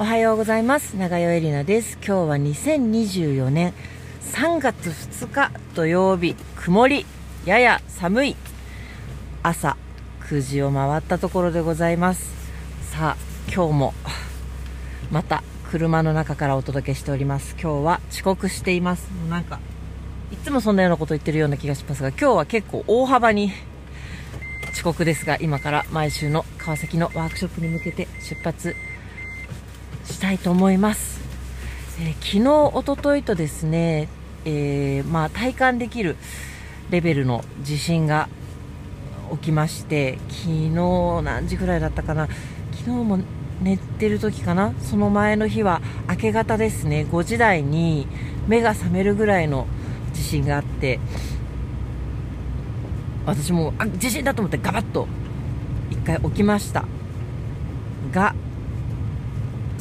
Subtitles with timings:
[0.00, 0.96] おはようございます。
[0.96, 1.96] 長代エリナです。
[1.96, 3.74] 今日は2024年
[4.32, 6.36] 3月2日土曜日。
[6.54, 7.04] 曇り
[7.44, 8.36] やや寒い。
[9.42, 9.76] 朝
[10.20, 12.30] 9時を回ったところでございます。
[12.92, 13.94] さあ今日も
[15.10, 17.56] また車の中からお届けしております。
[17.60, 19.08] 今日は遅刻しています。
[19.28, 19.58] なんか
[20.30, 23.50] いつもそんなようなこと言ってるような気がしますが今日は結構大幅に
[24.72, 28.76] 遅刻ですが今から毎週の川崎のワークショップに向けて出発
[30.12, 31.20] したいと思います、
[32.00, 34.08] えー、昨日、おとといとですね、
[34.44, 36.16] えー、まあ、体感できる
[36.90, 38.28] レベルの地震が
[39.30, 40.70] 起きまして昨日
[41.22, 42.28] 何時ぐらいだったかな。
[42.72, 43.18] 昨日も
[43.60, 44.72] 寝てる時かな。
[44.80, 47.06] その前の日は明け方ですね。
[47.10, 48.06] 5時台に
[48.46, 49.66] 目が覚めるぐらいの
[50.14, 50.98] 地震があって
[53.26, 55.06] 私もあ地震だと思ってガバッと
[55.90, 56.86] 1回起きました。
[58.12, 58.34] が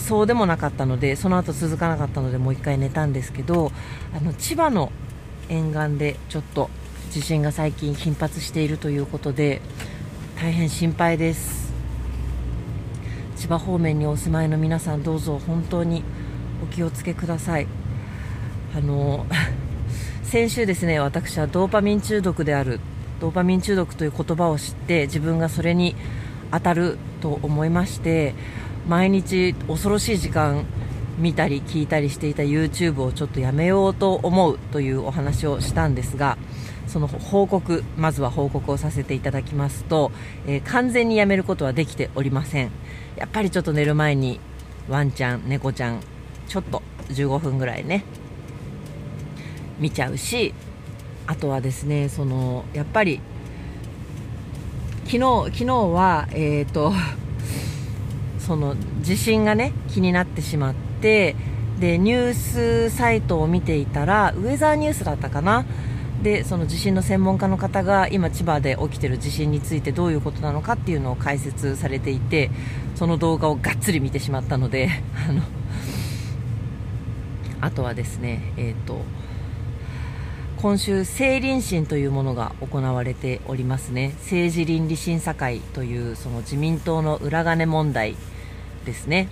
[0.08, 3.73] そうでもなかったのでその後続かなかったのでもう1回寝たんですけど
[4.16, 4.89] あの千葉の
[5.50, 6.69] 沿岸でちょっと
[7.11, 9.61] 地震が最近頻発しているということで
[10.39, 11.73] 大変心配です。
[13.35, 16.03] 千葉方面にお住まいの皆さんどうぞ本当に
[16.63, 17.67] お気をつけください。
[18.78, 19.25] あの
[20.23, 22.80] 先週ですね私はドーパミン中毒である
[23.19, 25.95] ドーパミン中毒という言葉を知って自分がそれに
[26.52, 28.35] 当たると思いまして
[28.88, 30.66] 毎日恐ろしい時間
[31.18, 36.38] 見たり聞いたりしていた YouTube をちょっとやめようと思うというお話をしたんですが
[36.88, 40.12] その報告まずは報告をさせていただきますと、
[40.48, 42.72] えー、完全にやめることはできておりません。
[43.18, 44.40] やっぱりちょっと寝る前に
[44.88, 46.02] ワンちゃん猫ちゃん
[46.48, 48.06] ちょっと15分ぐらいね
[49.80, 50.54] 見ちゃうし
[51.26, 53.20] あとはですねそのやっぱり
[55.06, 56.94] 昨日昨日はえっ、ー、と
[58.47, 61.35] その地震がね気になってしまって
[61.81, 65.66] でニュースサイトを見ていたらウェザーニュースだったかな？
[66.24, 72.50] でその地震の専門家の方が今、千葉で起きている地震についてどういうことなのかっていうのを解説されていて
[72.96, 74.90] その動画をがっつり見てしまったので
[75.29, 75.44] あの
[77.62, 79.02] あとはですね、えーと、
[80.62, 84.14] 今週、政倫審というものが行われておりますね。
[84.22, 88.16] 政治倫理審査会というその自民党の裏金問題
[88.88, 89.28] ですね。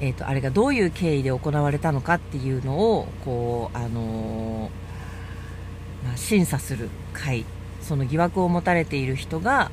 [0.00, 7.46] えーと、あれがどういう経緯で行われたのかっていうのをこう、あのー、まあ、審査する会
[7.80, 9.70] その疑惑を持たれている人が、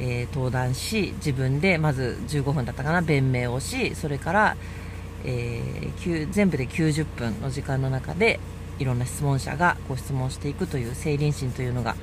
[0.00, 4.56] えー、登壇し自分でまず15分だったかな弁明をしそれから、
[5.24, 8.40] えー、全部で90分の時間の中で
[8.78, 11.94] いろんな質問者がご質問していくという成倫審というのが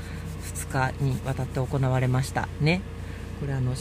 [0.43, 2.81] 2日にわたって行われましたね。
[3.39, 3.73] これあの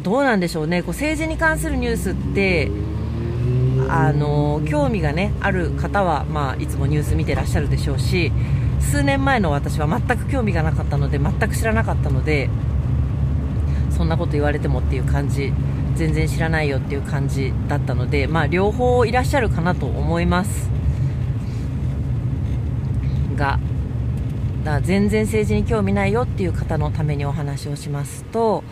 [0.00, 0.82] どうなんでしょうね。
[0.82, 2.70] こう政治に関するニュースって
[3.88, 8.32] あの興味が、ね、ある方は、まあ、いつもニュース見てらっしゃるでしょうし
[8.80, 12.50] 数年前の私は全く興味がなかったので全く知らなかったので
[13.90, 15.52] そんなこと言われてもっていう感じ
[15.94, 20.70] 全然知らないよっていう感じだったので、まあ、両方いらっしゃるかなと思います。
[23.36, 23.58] が
[24.64, 28.64] だ全然政治に興味ないよっていう方のためにお話をしますと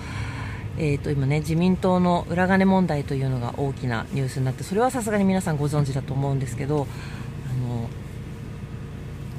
[0.79, 6.87] えー、と今ね自民党の裏金問題というのが大きなニュースになってそれはさすがに皆さんご存知だと思うんですけど
[7.51, 7.89] あの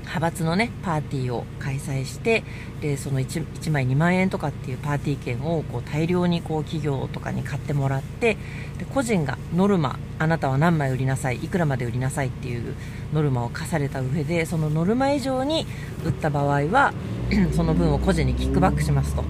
[0.01, 2.43] 派閥のねパーティーを開催して
[2.81, 8.35] でその 1, 1枚2万円とかっていうパーティー券をこう大量にこう企業とかに買ってもらって
[8.79, 12.73] で個人がノルマあなたは何枚売りなさいいくらまで売りなさいっていう
[13.13, 15.67] ノルマを課された上でそのノルマ以上に
[16.05, 16.93] 売った場合は
[17.53, 19.23] その分を個人にキックバックしますと。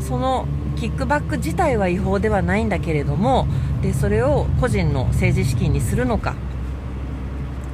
[0.00, 0.46] その
[0.76, 3.46] キックバック自体は違法ではないんだけれども
[3.82, 6.34] でそれを個人の政治資金にするのか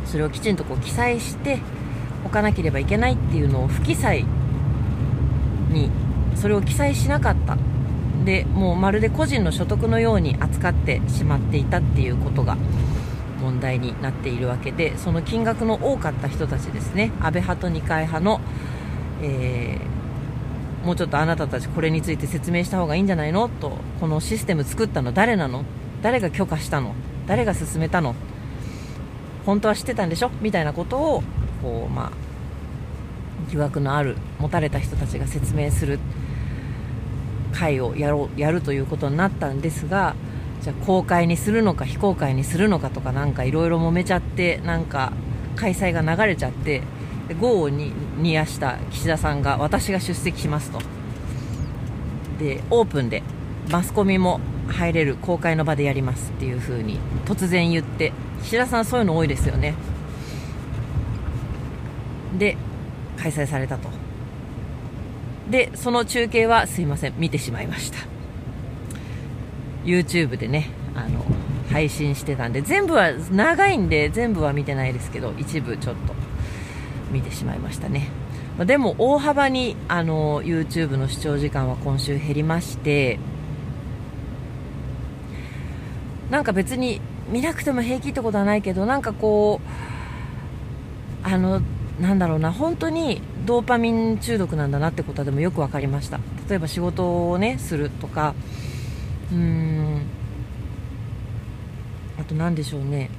[0.05, 1.61] それをきちんとこう記載して
[2.25, 4.25] おかなければいけないっていうのを不記載
[5.71, 5.91] に
[6.35, 7.57] それを記載しなかった。
[8.25, 12.57] でもうまるで個人の所得のように扱ってしまっていたっていうことが
[13.41, 17.13] 問題になっているわけでその金額の多かった人たちですね。
[17.21, 18.41] 安倍派と二階派の、
[19.23, 19.96] えー
[20.87, 23.49] もうちょっとあなたたちこれについて説明した方がいいんじゃないの？
[23.49, 25.13] とこのシステム作ったの。
[25.13, 25.65] 誰なの？
[26.01, 26.95] 誰が許可したの？
[27.27, 28.15] 誰が進めたの？
[29.45, 30.31] 本当は知ってたんでしょ？
[30.41, 31.23] みたいなことを
[31.61, 32.13] こう、まあ、
[33.51, 35.99] 疑惑のある持たれた人たちが説明する
[37.53, 40.15] 会をやろうやるということになったんですが
[40.61, 45.13] じゃあ公開にするのか非公開にするのかとかなんかいろいろ揉めちゃってなんか
[45.57, 46.83] 開催が流れちゃって
[47.41, 50.81] 豪をに煮やした岸田さんが私が出席しますと。
[52.39, 53.23] でオープンで
[53.71, 59.75] マスコミも入れる公開の場でやりますっていう風に突然言って岸田さんそういうの多いですよね。
[62.39, 62.57] で
[63.17, 63.89] 開催されたと。
[65.51, 67.99] でその中継はすいません見てしまいました。
[69.85, 71.25] YouTube でねあの
[71.71, 76.16] 配信してたんで全部は長いんで全部は見てないですけど一部ちょっと。
[77.11, 78.09] 見てしまいましたね。
[78.57, 83.19] まあでも大幅にあの YouTube の視聴時間は今週減りまして
[86.31, 87.01] なんか別に
[87.31, 89.61] 見なくても平気ってことはないけどなんかこ
[91.25, 91.61] うあの
[92.01, 96.19] なんだろうな本当にドーパミン中毒なんだなってことはでもよく分かりました。
[96.49, 98.35] 例えば仕事をねするとか
[99.33, 100.03] うーん。
[102.19, 103.11] あと何でしょうね。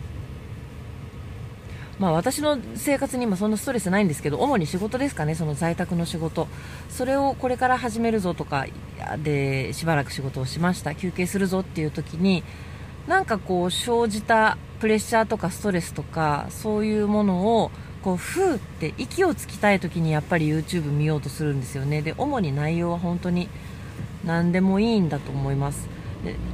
[2.00, 6.48] まあ私の生活に今そんなストレスないんですけど主に仕事ですかねその在宅の仕事。
[6.90, 8.68] それをこれから始めるぞとか
[9.24, 10.96] でしばらく仕事をしました。
[10.96, 12.44] 休憩するぞっていう時に
[13.08, 17.72] なんかこう生じたプレッシャーとかストレスとかそういうものを
[18.04, 22.02] こうふーって息をつきたい時にやっぱり YouTube 見ようとするんですよね。
[22.02, 23.50] で主に内容は本当に
[24.24, 25.97] 何でもいいんだと思います。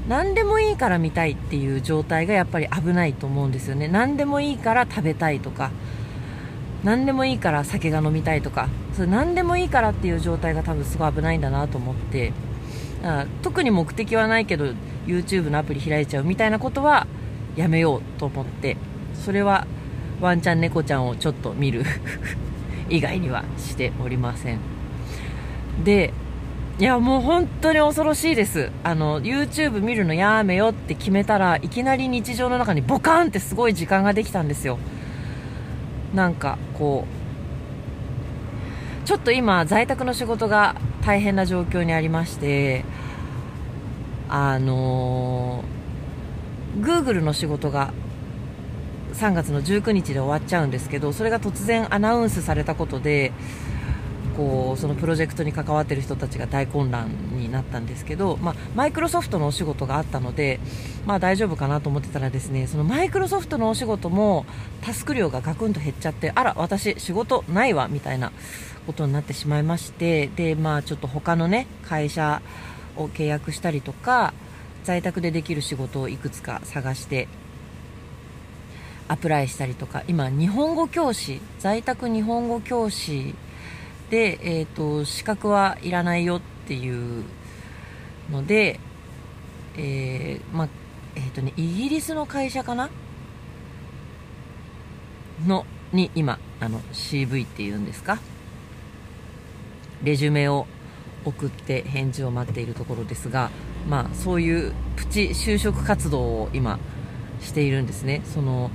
[0.07, 3.87] 何でもいいから見たいっていう状態がやっぱり危ないと思うんですよね。
[3.87, 5.71] 何でもいいから食べたいとか
[6.83, 12.33] 何でもいいから酒が飲みたいとかそれ何でもいいからっていう状態が多分すごい危ないんだなと思って
[13.41, 14.65] 特に目的はないけど
[15.05, 17.07] YouTube のアプリ開いちゃうみたいなことは
[17.55, 18.77] やめようと思って
[19.13, 19.65] それは
[20.19, 21.83] ワンちゃん猫ちゃんをちょっと見る。
[22.89, 24.59] 以外にはしておりません。
[25.83, 26.13] で
[26.79, 28.71] いやもう本当に恐ろしいです。
[28.83, 34.79] あの YouTube 見るのやめよって決めたらいきなり日常の中にボカンってすごい時間ができたんですよ。
[36.15, 37.05] なんかこ
[39.03, 40.75] うちょっと今在宅の仕事が
[41.05, 42.85] 大変な状況にありまして
[44.29, 47.93] あのー、Google の仕事が
[49.13, 53.31] 3月の19日で終わっちゃうんですけどそれが突然アナウンスされたことで
[54.35, 60.59] こうそのプロジェクトに関わっている人たちが大混乱になったんですけど、まあ、マイクロソフトのお仕事があったので、
[61.05, 64.45] まあ、大丈夫かなと思ってたらですねそのマイクロソフトのお仕事も
[64.81, 68.31] タスク量がガクンと減っちゃってあら、私、仕事ないわみたいな
[68.87, 72.41] ことになってしまいましてで、まあ、ちょっと他のね会社
[72.95, 74.33] を契約したりとか
[74.83, 77.27] 在宅でできる仕事をいくつか探して
[79.07, 83.35] アプライしたりとか今、日本語教師在宅日本語教師
[84.13, 87.23] で、えーと、資格はいらないよっていう
[88.29, 88.79] ので、
[89.75, 90.69] えー、ま
[91.15, 92.91] えーとね、イギリスの会社かな？
[95.47, 98.19] のに今あの CV っていうんですか？
[100.03, 100.67] レジュメを
[101.25, 103.49] 送って返事を待っているところですが、
[103.89, 106.77] まあ、そういうプチ就職活動を今
[107.41, 108.21] しているんですね。
[108.25, 108.69] その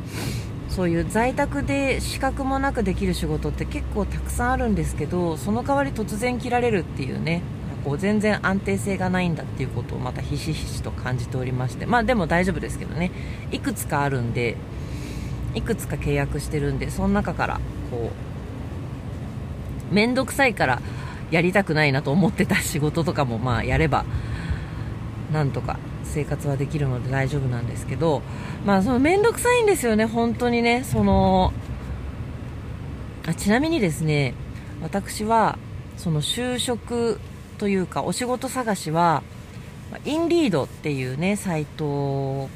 [0.68, 7.42] そういう在宅で資格もなくできる仕事って結構たくさんあるんですけどその代わり突然切られるっていうね
[7.84, 13.10] こう全然安定性がないんだっていうことをまたひしひしと感じておりましてまあでも大丈夫ですけどね
[13.50, 14.56] いくつかあるんで
[15.54, 17.60] いくつか契約してるんでその中から
[17.90, 18.10] こ
[19.90, 20.82] う面倒くさいから
[21.30, 24.04] やりたくないなと思ってた仕事とかもまあやれば
[25.32, 28.22] なんとか生活はできるので大丈夫なんですけど、
[28.66, 31.52] まあ、その面倒くさいんですよね、本当にね、その
[33.26, 34.34] あちなみにですね、
[34.82, 35.58] 私は
[35.96, 37.20] その就職
[37.58, 39.22] というか、お仕事探しは、
[40.04, 42.48] Indeed っていうね、サイト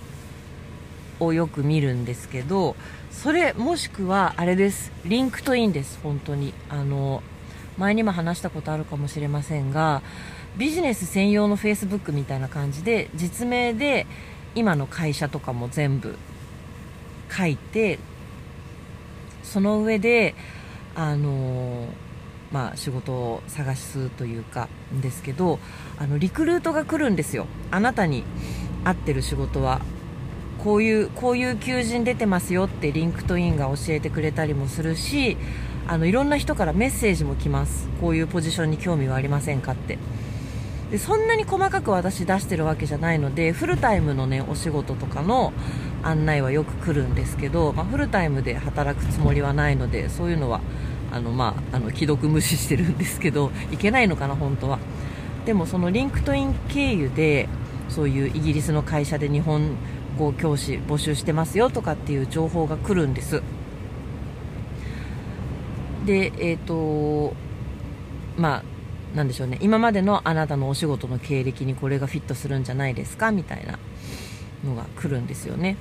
[1.20, 2.76] をよく見るんですけど、
[3.10, 6.54] それもしくはあれです、リンクトインです、本当に。
[6.68, 7.22] あの
[7.78, 10.02] 前にも話したことあるかもしれませんが、
[10.56, 14.06] ビジネス専用のフェイスブックみたいな感じで実名で
[14.54, 16.16] 今の会社とかも全部
[17.30, 17.98] 書いて
[19.42, 20.34] その上で
[20.94, 21.86] あの
[22.52, 24.68] まあ、仕事を探すというか
[25.00, 25.58] ですけど
[25.98, 27.46] あのリクルートが来るんですよ。
[27.70, 28.24] あなたに
[28.84, 29.80] 合ってる仕事は。
[30.62, 35.36] こういうこういう求人出てますよってリンクトインが教えてくれたりもするし
[35.88, 37.88] あのいろんな人からメッセージも来ます。
[38.00, 39.98] こういうポジションに興味はありませんかって。
[40.92, 45.54] でそんなに細かく私出してるわけじゃないのでフルタイムのねお仕事とかの
[46.02, 50.60] 案内はよく来るんですけど、まあ、フルタイムで働くつもりはないのでそういうのは
[51.10, 54.78] あの、まあ、あの既読無視してるんですけどいけないのかな本当は。
[55.46, 57.48] でもそのリンクトイン経由で
[57.88, 59.76] そういうイギリスの会社で日本
[60.18, 63.42] 語教師募集してますよとかっていう情報が来るんです。
[66.04, 67.34] でえっ、ー、と
[68.36, 68.71] まあ
[69.14, 69.58] なんでしょうね。
[69.60, 73.78] 今までのあなたのお仕事の経歴にこれがフィットするんじゃないですかみたいな
[74.64, 75.76] のが来るんですよね。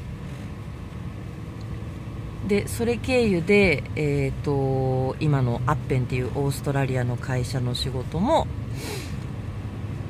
[2.48, 8.48] でそれ経由で、えーと、今の Appen っていうオーストラリアの会社の仕事も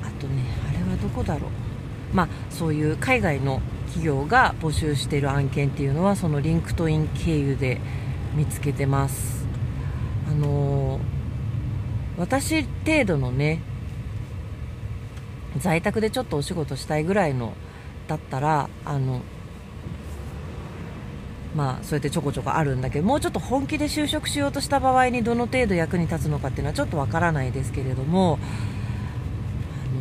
[0.01, 2.15] あとねあれはどこだろう。
[2.15, 7.79] まあそういう海外の企業が募集してる案件っていうのはそのリンクトイン経由で
[8.33, 9.45] 見つけてます。
[10.27, 11.01] あのー、
[12.17, 13.61] 私程度のね
[15.57, 17.53] 在宅でちょっとお仕事したいぐらいの
[18.07, 19.21] だったらあの
[21.55, 28.45] まあそうやってちょこちょこあるんだけどもうちょっと本気で就職しようとした場合にどの程度役に立つのかっていうのはちょっとわからないですけれどもあ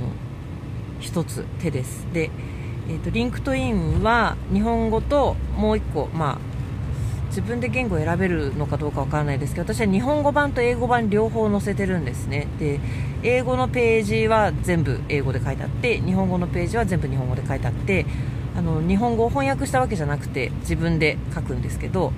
[0.05, 0.11] の
[1.01, 2.07] 一つ手です。
[2.13, 2.31] で、
[2.89, 6.50] えーと、リンクトインは日本語ともう一個まあ
[7.31, 12.49] 自分で言語を選べるのかどうかわからないですけど私は日本語版と英語版両方載せてるんですね。
[12.59, 12.81] で
[13.23, 18.05] 英語のページは全部英語で書いてあって日本語のページは全部日本語で書いてあって
[18.57, 22.13] あの日本語を翻訳したわけじゃなくて自分で書くんですけど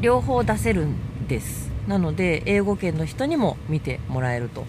[0.00, 1.70] 両方出せるんです。
[1.86, 4.64] なので英語圏の人にも見てもらえると。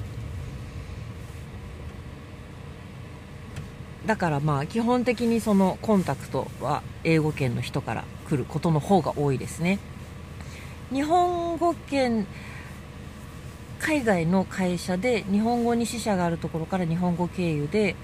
[4.05, 9.79] だからまあ基本的にそのコンタクトは英語圏の人から来ることの方が多いですね。
[10.91, 12.25] 日本語圏
[13.79, 17.95] 海外の会社で日本語に支社があるところから日本語経由で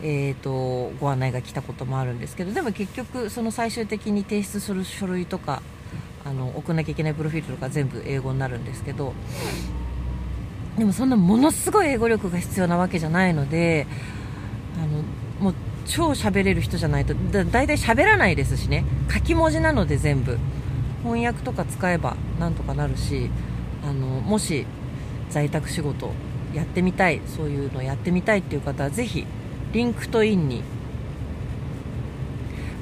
[0.00, 5.62] えーと、ご案内が来たこともあるんですけどでも結局その最終的に提出する書類とか
[6.24, 9.12] あの送らなきゃいけないプロフィールとか全部英語になるんですけど
[10.76, 13.86] でもそんなものすごい英語力が必要なわけじゃないので
[14.78, 15.02] あの
[15.40, 15.54] もう
[15.84, 18.84] 超喋れる人じゃないとだ大体喋らないですしね。
[19.12, 20.38] 書き文字なので全部。
[21.02, 23.30] 翻訳とか使えばなんとかなるし
[23.84, 24.66] あのもし
[25.30, 26.12] 在宅仕事
[26.54, 29.26] やってみたいそういうのやってみたいっていう方はぜひ
[29.72, 30.62] リンクトインに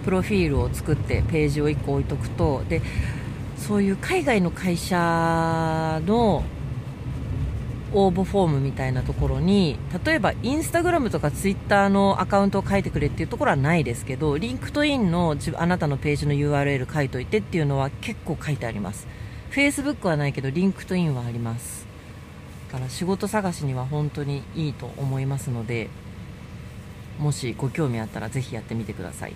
[0.04, 2.80] プロフィールを作ってページを1個置いとくとで
[3.56, 6.44] そういう海外の会社の
[7.98, 19.08] 応募フォームみたいなところに例えばインスタグラムとかツイッターのアカウントを書いてくれっていうところはないですけどリンクトインのあなたのページの URL 書いといてっていうのは結構書いてあります。
[19.48, 21.86] フェイスブックはないけどリンクトインはあります。
[22.70, 25.88] だから仕事探しには本当にいいと思いますので
[27.18, 29.32] もしご興味あったらぜひやってみてください。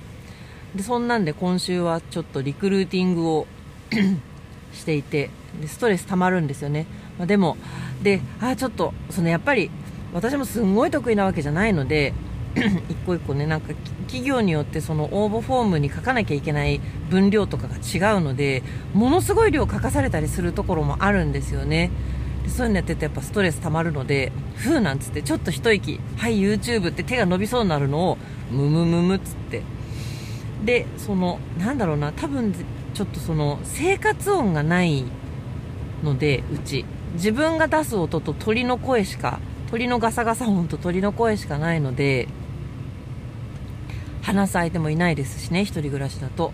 [0.75, 3.47] でそんなんで今週はちょっとリクルーティングを
[4.75, 6.87] していてでストレス溜まるんですよね、
[7.21, 7.59] まあ、でも
[8.03, 9.71] であちょっとそのやっぱり
[10.15, 12.15] 私もすんごい得意なわけじゃないので
[12.89, 13.75] 一個一個ねなんか
[14.07, 18.63] 企業によってその応募フォームに書かなきゃいけない分量とかが違うので
[18.95, 21.91] ものすごい量書かされたりするところもあるんですよね。
[22.49, 28.19] そういうのやっててやっぱストレス溜まるのでふーなんつってちょっと一息はい YouTube って手が伸びそうになるのを
[28.51, 29.63] ムムムムっつって。
[30.65, 32.55] でそのなんだろうな多分
[32.95, 35.05] ちょっとその生活音がない
[36.03, 36.87] のでうち。
[37.15, 39.41] 自分が出す音と鳥の声しか
[39.71, 42.29] 鳥のガサガサ音と鳥の声しかないので
[44.23, 46.53] 話す相手もいないですしね1人暮らしだと。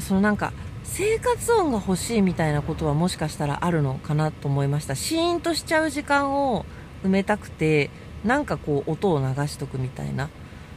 [0.00, 4.94] そのなんか生活音が欲しいみたいなことはもしかしたらあるのかなと思いました。
[4.94, 6.66] シーンとしちゃう時間を
[7.04, 7.90] 埋めたくて
[8.24, 10.30] なんかこう音を流しとくみたいな。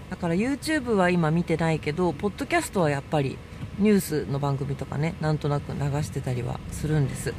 [0.10, 3.38] だから YouTube は今見てないけどポッドキャストはやっぱり
[3.80, 7.34] ニュースの番組とかねなんとなく流してたりはするんです。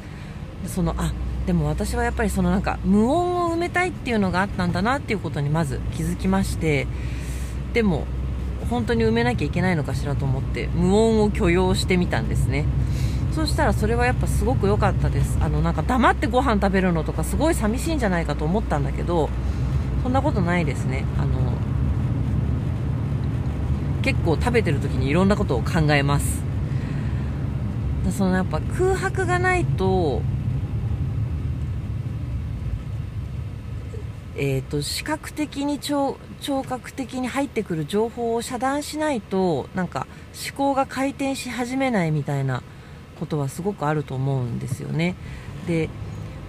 [0.67, 1.13] そのあ
[1.49, 6.85] でも私はやっぱりそのなんか無音を埋めたいっていうのがあったんだなっていうことにまず気づきまして
[7.73, 8.05] でも
[8.69, 12.65] 本当に埋めなきゃいけないのかしらと思って無音を許容してみたんですね。
[13.31, 15.39] そしたらそれはやっぱすごく良かったです。
[15.41, 19.31] あのなんか黙ってご飯食べるのとかすごい寂しいんじゃないかと思ったんだけど
[20.03, 21.03] そんなことないですね。
[21.17, 21.53] あの
[24.03, 26.43] 結構食べてる時にいろんなことを考えます。
[28.11, 30.21] そのやっぱ空白がないと
[34.41, 36.15] えーと、視覚的に聴
[36.65, 40.07] 覚的に入ってくる情報を遮断しないとなんか
[40.47, 42.63] 思考が回転し始めないみたいな
[43.19, 45.15] ことはすごくあると思うんですよね。
[45.67, 45.89] で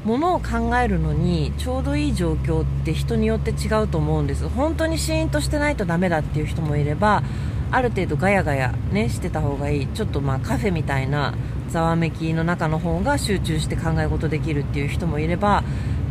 [0.05, 7.23] 物を考えるのにちょうどいい状況って人によって違うと思うんです本当にシーンとしてないとダメだっていう人もいれば
[7.71, 11.35] ある程度ガヤガヤねしてた方がいいちょっとまあカフェみたいな
[11.69, 15.65] ざわめきの中の方が集中して考え事できるっていう人もいれば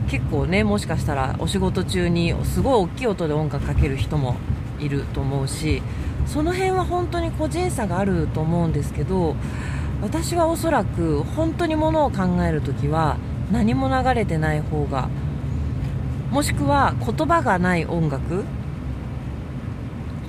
[0.10, 4.36] 結構ねもしかしたらお仕事中にすごい大きい音で音楽かける人も
[4.80, 5.82] いると思うし
[6.26, 9.36] その辺は本当に個人差があると思うんですけど
[10.02, 13.18] 私はおそらく本当にものを考える時は
[13.52, 15.10] 何も流れてない方が
[16.32, 18.46] もしくは言葉がない音楽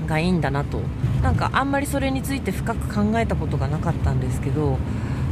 [0.07, 0.81] がいいんだなと。
[1.23, 4.79] なんかあんまりそれについて深く考えたことがなかったんですけど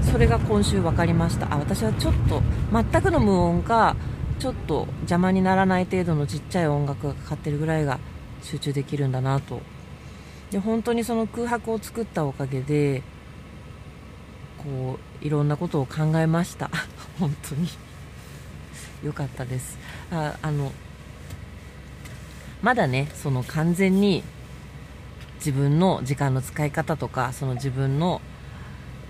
[0.02, 1.52] それが今週分かりました。
[1.52, 3.96] あ私はちょっと全くの無音か
[4.38, 7.98] ちょっと邪魔にならない程度のちっちゃい音楽がかかってるぐらいが
[8.42, 9.60] 集中できるんだなと。
[10.50, 13.02] で本当にその空白を作ったおかげで
[14.56, 16.70] こういろんなことを考えました。
[17.18, 17.68] 本当に。
[19.02, 19.78] 良かったです。
[20.10, 20.72] ああの
[22.62, 24.22] まだねその完全に
[25.36, 28.20] 自分の時間の使い方とかその自分の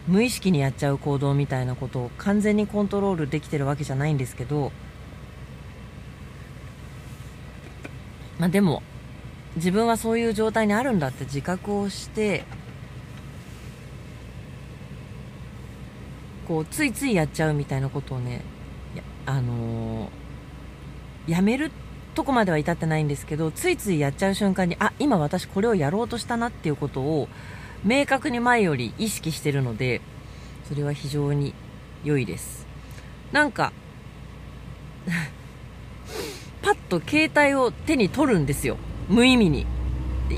[0.06, 4.72] 無意識にやっちゃう行動みたいなことを完全にコントロールできてるわけじゃないんですけど
[8.38, 8.82] まあでも
[9.56, 12.44] 自分はそういう状態にあるんだって自覚をして
[16.46, 18.42] こうついついやっちゃうみたいなことをね
[19.26, 21.70] あのー、やめる
[22.14, 27.28] とこまでは至ってないんですけどついついやっちゃう瞬間にあ今私これをやろうとしたなっていうことを
[27.84, 30.00] 明確に前より意識してるので
[30.64, 31.54] それは非常に
[32.04, 32.66] 良いです。
[33.32, 33.72] なんか
[36.62, 38.76] パッと携帯を手に取るんですよ。
[39.08, 39.66] 無意味に。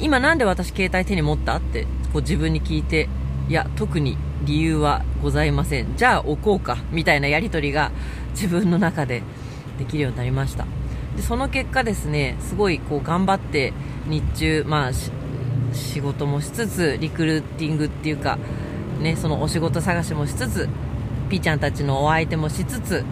[0.01, 1.57] 今なんで私携帯手に持った？
[1.57, 3.09] ってこう自分に聞いて
[3.49, 5.97] いや特に理由はございません。
[5.97, 6.79] じゃあ置こうか。
[6.93, 7.91] みたいなやり取りが
[8.31, 9.23] 自分の中で
[9.79, 10.67] できるようになりました。
[11.17, 13.73] でその結果ですねすごいこう頑張って
[14.07, 14.91] 日中まあ
[15.73, 18.39] 仕事もしつつリクルーティングっていうか
[19.01, 20.69] ねそのお仕事探しもしつつ
[21.29, 23.05] ピーちゃんたちのお相手もしつつ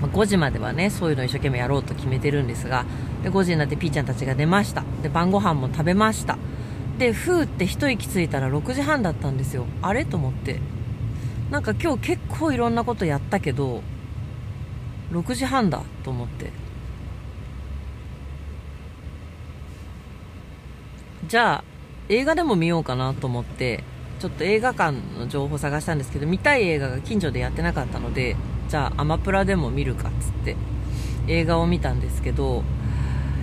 [0.00, 2.84] 5時まではねそういうのを一生懸命やろうと決めてるんですが
[3.22, 4.84] で5時になってピーちゃんたちが出ました。
[5.02, 6.38] で晩ご飯も食べました。
[6.98, 9.66] でふーって一息ついたら6時半だったんですよ。
[9.82, 10.04] あれ？
[10.04, 10.60] と思って。
[11.50, 13.82] なんか今日結構いろんなことやったけど
[15.12, 16.50] 6時半だと思って。
[21.26, 21.64] じゃあ
[22.08, 23.84] 映画でも見ようかなと思って
[24.18, 28.36] ちょっと映画館の情報探したんですけど見たい映画が近所でやってなかったので
[28.70, 30.56] じゃあアマプラでも見るかっつって
[31.26, 32.62] 映画を見たんですけど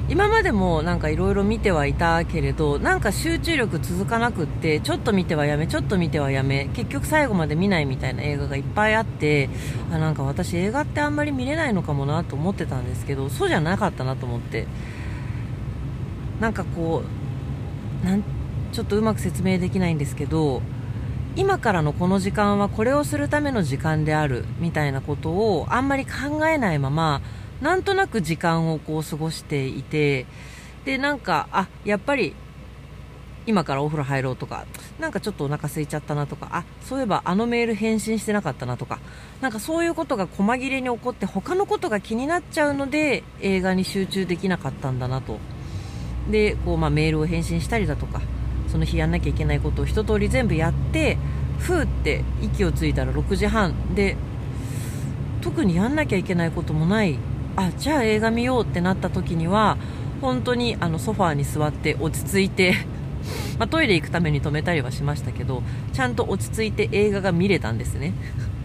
[0.07, 9.49] 今までもなんかいろいろ見てはいたけれどなんか集中力続かなくってちょっと見てはやめちょっと見てはやめ結局最後まで見ないみたいな映画がいっぱいあって
[9.91, 14.65] あなんか私映画ってあんまり見れないのかもなと思ってたんですけどそうじゃなかったなと思って
[16.39, 17.03] なんかこ
[18.01, 18.23] うなん
[18.71, 20.61] ちょっとうまく説明できないんですけど
[21.38, 27.21] 今からのこの時間はこれをするための時間であるみたいなことをあんまり考えないまま
[27.62, 30.26] なんとなく時間をこう過ごしていて
[30.84, 32.34] でなんかあやっぱり
[33.45, 34.65] 今からお風呂入ろうとか
[35.00, 39.00] なんかちょっとお腹空いちゃったなとかあそういえばあのメール返信してなかったなとか
[39.39, 45.38] なんかそういうことが細切れに起こって他のことが気になっちゃうので映画に集中できなかったんだなと。
[46.32, 48.21] でこう、まあ、メールを返信したりだとか
[48.67, 51.17] その日やんなきゃいけないことを一通り全部やって
[51.60, 53.95] ふーって息をついたら6時半。
[53.95, 54.15] で
[55.41, 57.17] 特にやんなきゃいけないこともない。
[57.56, 59.77] あじゃあ映画見ようってなった時には
[60.21, 62.75] 本当にあのソファーに座って落ち着いて
[63.58, 68.13] まあ、トイレ行くために止めたりはしましたけどちゃんと落ち着いて映画が見れたんですね。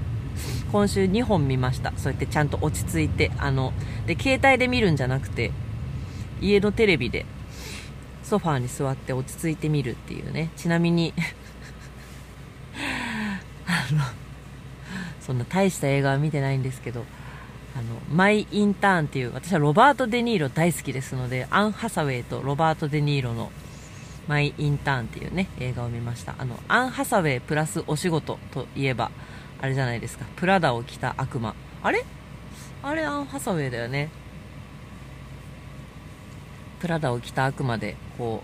[0.71, 1.93] 今週2本見ました。
[1.97, 3.73] そうやってちゃんと落ち着いてあの
[4.07, 5.53] で携帯で見るんじゃなくて
[6.41, 7.25] 家のテレビで
[8.23, 10.51] ソファーに座って落ち着いて見るっていうね。
[10.57, 11.13] ちなみに
[13.67, 14.01] あの
[15.21, 17.05] そんな大した映画は見てないんですけど
[17.77, 23.51] あのマイ・インターンっていう私はロバート・デ・ニーロ大好きですのでアン・ハサウェイとロバート・デ・ニーロの
[24.29, 26.35] マイ・インターンっていうね映画を見ました。
[26.39, 29.11] あのアン・ハサウェイプラスお仕事といえば
[29.61, 30.27] あれじゃないですか。
[30.37, 31.55] プラダを着た悪魔。
[31.83, 32.05] あれ？
[32.83, 34.11] あれアン・ハサウェイだよね。
[36.83, 38.43] プラダを着た悪魔でこ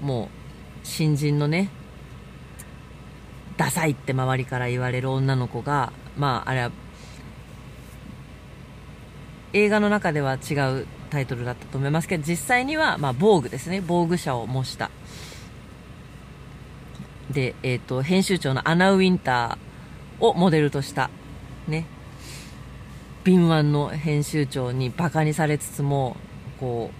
[0.00, 1.68] うもう新人のね
[3.56, 6.70] ダサいって周りから言われる女の子がまああれは
[9.52, 13.82] 映画の中では違うタイトルだったと思いますけど実際には、まあ、防具ですね。
[13.84, 14.90] 防具者を模した。
[17.30, 21.10] で、えーと、編集長のアナ・ウィンターをモデルとした
[21.66, 21.86] ね。
[23.24, 26.16] 敏腕の編集長にバカにされつつも
[26.58, 26.90] こ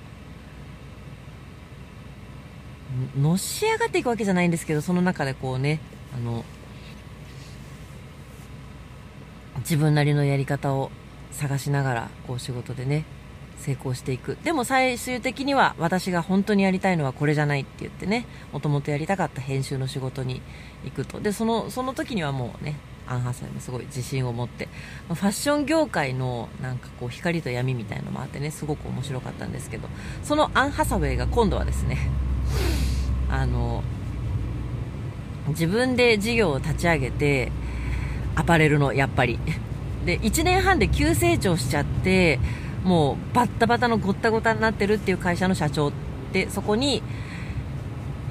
[3.16, 5.80] うのし上がっていくわけじゃないんですけどその中でこうね
[6.14, 6.44] あの
[9.58, 10.90] 自分なりのやり方を
[11.32, 13.04] 探しながらこう仕事でね
[13.58, 14.36] 成功していく。
[14.44, 20.40] でも最終的には私が本当にやりたいのはこれじゃないって言ってねもともとやりたかった編集の仕事に
[20.84, 21.20] 行くと。
[21.20, 22.76] でそのその時にはもうね
[23.08, 24.68] アン・ハサウェイもすごい自信を持って
[25.08, 29.88] まファッション業界のなんかこう光と闇みたいのもあってねすごく面白かったんですけど
[30.22, 31.98] そのアン・ハサウェイが今度はですね
[33.30, 33.82] あの
[35.48, 37.52] 自分で事業を立ち上げて
[38.34, 39.38] アパレルのやっぱり。
[40.04, 42.38] で1年半で急成長しちゃって
[42.84, 45.92] もうバッタバタのごったごたになってるっていう会社の社長
[46.32, 47.02] でそこに、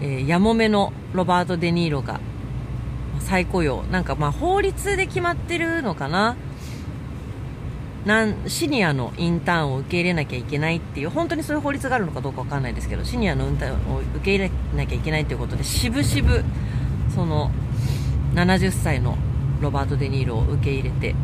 [0.02, 2.22] えー、やもめのロバート・デ・ニーロが
[3.20, 3.84] 再雇用。
[3.92, 6.36] なんかまあ法律で決まってるのかな。
[8.06, 16.44] なんシニアのインターンを受け入れなきゃいけないっていう本当にそういう法律があるのかどうか分かんないですけどシニアのインターンを受け入れなきゃいけないということで渋々
[17.16, 17.50] その
[18.36, 19.18] 70歳の
[19.60, 21.16] ロバート・デ・ニーロを受け入れて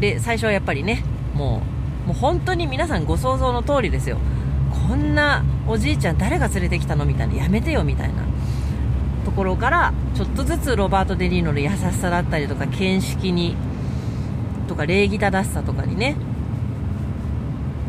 [0.00, 1.62] で最初はやっぱりねも
[2.04, 4.18] うもう本当に皆さんご想像の通りですよ。
[4.88, 7.34] こんなおじいちゃん誰が連れてきたのみたいな。
[7.34, 8.22] やめてよみたいな。
[9.36, 13.54] ころからちょっとずつロバート・デ・ニーロの優しさだったりとか見識に
[14.66, 16.16] とか礼儀正しさとかにね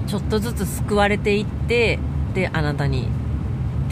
[0.06, 2.00] ちょっとずつ救われていって
[2.36, 3.08] であなたに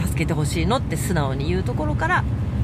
[0.05, 2.23] 助けてほしいのって素直に言うところから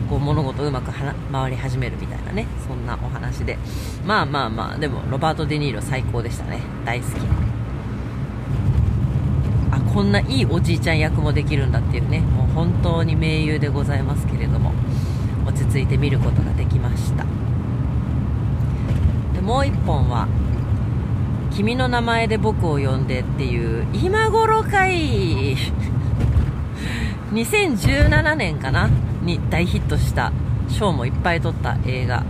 [0.09, 0.91] こう物事うまく
[1.31, 3.57] 回り始めるみたいなねそんなお話で。
[4.05, 6.59] まあまあまあでもロバート・デ・ニーロ最高でしたね。
[6.85, 7.11] 大好き。
[9.71, 12.19] あこんないいおじいちゃん役もできるんだっていうね。
[12.19, 14.50] もう本当に名優でございますけれど
[15.71, 17.25] も落ち着いて見ることができました。
[19.33, 20.27] でもう1本は
[21.51, 25.55] 「君の名前で僕を呼んで」っていう今頃かい
[27.31, 28.89] 2017年かな
[29.23, 30.33] に大ヒットした
[30.67, 32.23] 賞もいっぱい取った映画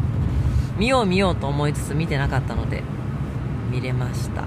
[0.77, 2.84] 見よう見ようと思いつつ見てなかったので
[3.71, 4.43] 見れました。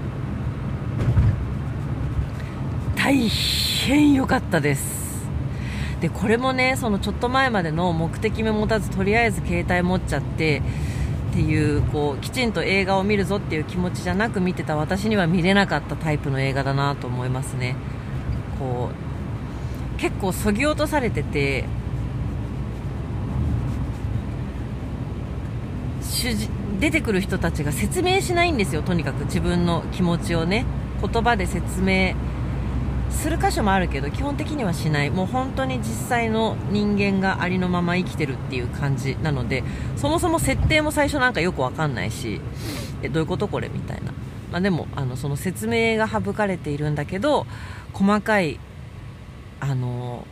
[2.95, 5.04] 大変良かったです。
[6.01, 10.61] でこれもねそのちょっと前までの目的も持たずとりあえず携帯持っちゃって
[11.31, 17.75] っていうこうきちんと映画を見るぞっていう気持ちじゃなく見てた私には見れなかったタイプの映画だなと思いますね。
[18.59, 18.89] こ
[19.97, 21.65] う結構そぎ落とされてて
[26.79, 30.65] 出てくる人たちが説明しないんですよとにかく自分の気持ちをね。
[31.01, 32.15] 言葉で説明
[33.15, 35.09] する箇所もあるけど基本的にはしない。
[35.09, 39.63] もう本当に実際の人間がありのまま生きてるっていう感じなので
[39.95, 42.41] そもそも設定も最初なんかよくわかんないし
[43.01, 44.11] えどういうことこれみたいな、
[44.51, 47.45] まあ、でもあのその説明が省かれているんだけど
[47.93, 48.59] 細かい
[49.59, 50.27] あの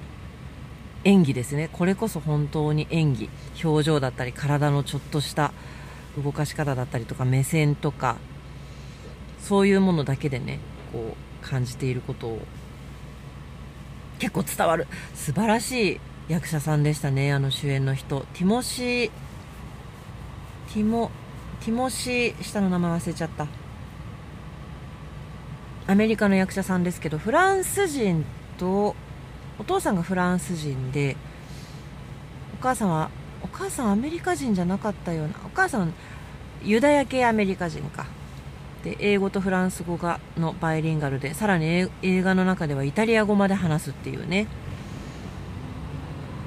[1.06, 1.70] 演技ですね。
[1.74, 3.30] これこそ本当に演技。
[3.64, 5.54] 表情だったり体のちょっとした
[6.22, 8.18] 動かし方だったりとか目線とか
[9.40, 10.60] そういうものだけでね
[10.92, 12.40] こう感じていることを
[14.20, 14.88] 結構伝わる。
[15.14, 17.34] 素晴らしい役者さんでしたね。
[17.34, 18.22] あの主演の人。
[18.34, 19.12] ティモシー
[20.74, 21.12] ティモ
[21.60, 23.48] ティモシー下の名前忘れちゃった。
[25.86, 28.26] アメリカの役者さんですけどフランス人
[28.58, 28.96] と
[29.60, 31.18] お父さんがフランス人で
[32.58, 33.10] お母さんは
[33.44, 35.94] お母さんアメリカ人じゃなかったようなお母さん
[36.64, 38.06] ユダヤ系アメリカ人か。
[38.84, 44.48] で英語とフランス語がのバイリンガルでさらに映画の中ではイタリア語まで話すっていうね。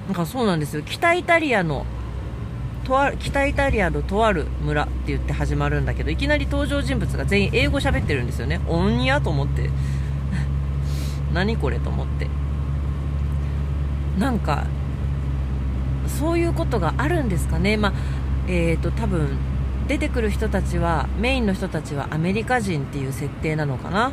[0.07, 0.83] なんかそうなんですよ。
[0.83, 1.87] 北イタリアの
[2.85, 8.61] とあ北イタリアのとある村って言って始まるんだけどいきなり登場人物が全員英語喋ってるんですよね。
[8.69, 9.71] オンニアと思って。
[11.33, 12.29] 何これと思って。
[14.19, 14.67] なんか
[16.07, 17.93] そういうことがあるんですかね、まあ、
[18.47, 19.37] えーと、多分
[19.89, 24.13] 出てくる人たちはメインの人たちはアメリカ人っていう設定なのかな。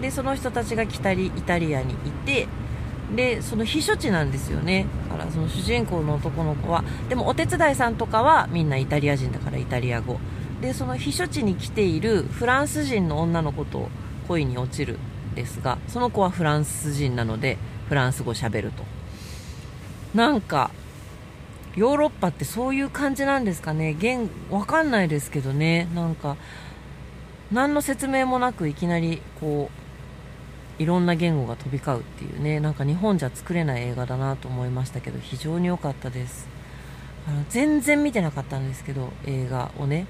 [0.00, 2.48] でその人たちが北イタリアにいて
[3.14, 4.86] でその避暑地なんですよね。
[5.10, 6.84] だからその主人公の男の子は。
[7.08, 10.18] でもお手伝いさんとかはみんなイタリア人だからイタリア語。
[10.60, 13.88] でその避暑地に来ているフランス人の女の子と
[14.28, 14.98] 恋に落ちる
[15.32, 18.82] んですがその子はフランス人なのでフランス語喋ると。
[20.14, 20.70] なんか
[21.76, 23.94] ヨーロッパってそういう感じなんですかね。
[23.94, 25.88] 言わかんないですけどね。
[25.94, 26.36] なんか
[27.50, 29.70] 何の説明もなくいきなりこ
[30.78, 32.60] ういろんな言語が飛び交うっていうね。
[32.60, 36.48] なんか日本じゃ作れない映画だなと思いましたけど非常に良かったです。
[37.26, 40.06] あの全然見てなかったんですけど映画をね。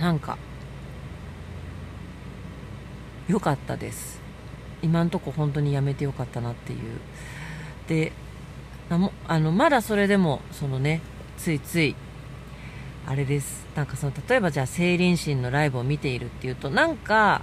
[0.00, 0.36] なんか
[3.28, 4.20] 良かったです。
[4.82, 6.80] 今んとこ本当にやめてよかったなっていう。
[7.88, 8.12] で
[8.88, 11.00] あのまだそれでもそのね
[11.38, 11.96] ついつい
[13.06, 13.66] あれです。
[13.74, 17.42] なんかその例えばじゃあ成林心のライブを見ているっていうとなんか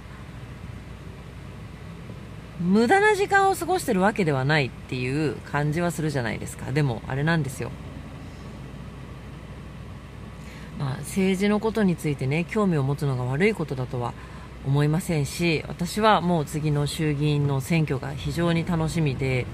[2.60, 6.72] 無駄な時間を過ごしてるわけではないっていう感じはするじゃないですか。
[6.72, 7.70] でもあれなんですよ。
[10.78, 14.12] まあ、政治のことについてね興味を持つのが悪いことだとは
[14.66, 19.46] 思いませんし私はもう次の衆議院の選挙が非常に楽しみで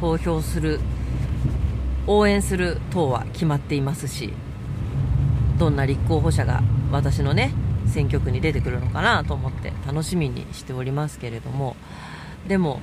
[0.00, 0.80] 投票する
[2.06, 4.32] 応援する党は決まっていますし
[5.58, 7.52] どんな立候補者が私のね
[7.86, 11.76] 選挙区に出てくるのかなと思って楽しみにしておりますけれども
[12.48, 12.80] でも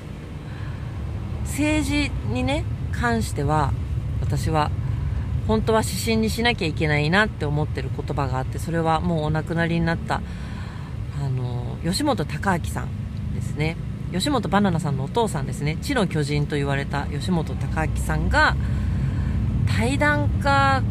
[1.43, 3.73] 政治にね関しては
[4.21, 4.69] 私は
[5.47, 10.21] 本当は指針にしなきゃいけないなって思ってる言葉があってそれはもうお亡くなりになった
[11.19, 12.89] あの吉本隆明さん
[13.33, 13.77] ですね。
[14.11, 15.77] 吉本バナナさんのお父さんですね。
[15.81, 18.55] 地の巨人と言われた吉本隆明さんが
[19.67, 20.81] 対談か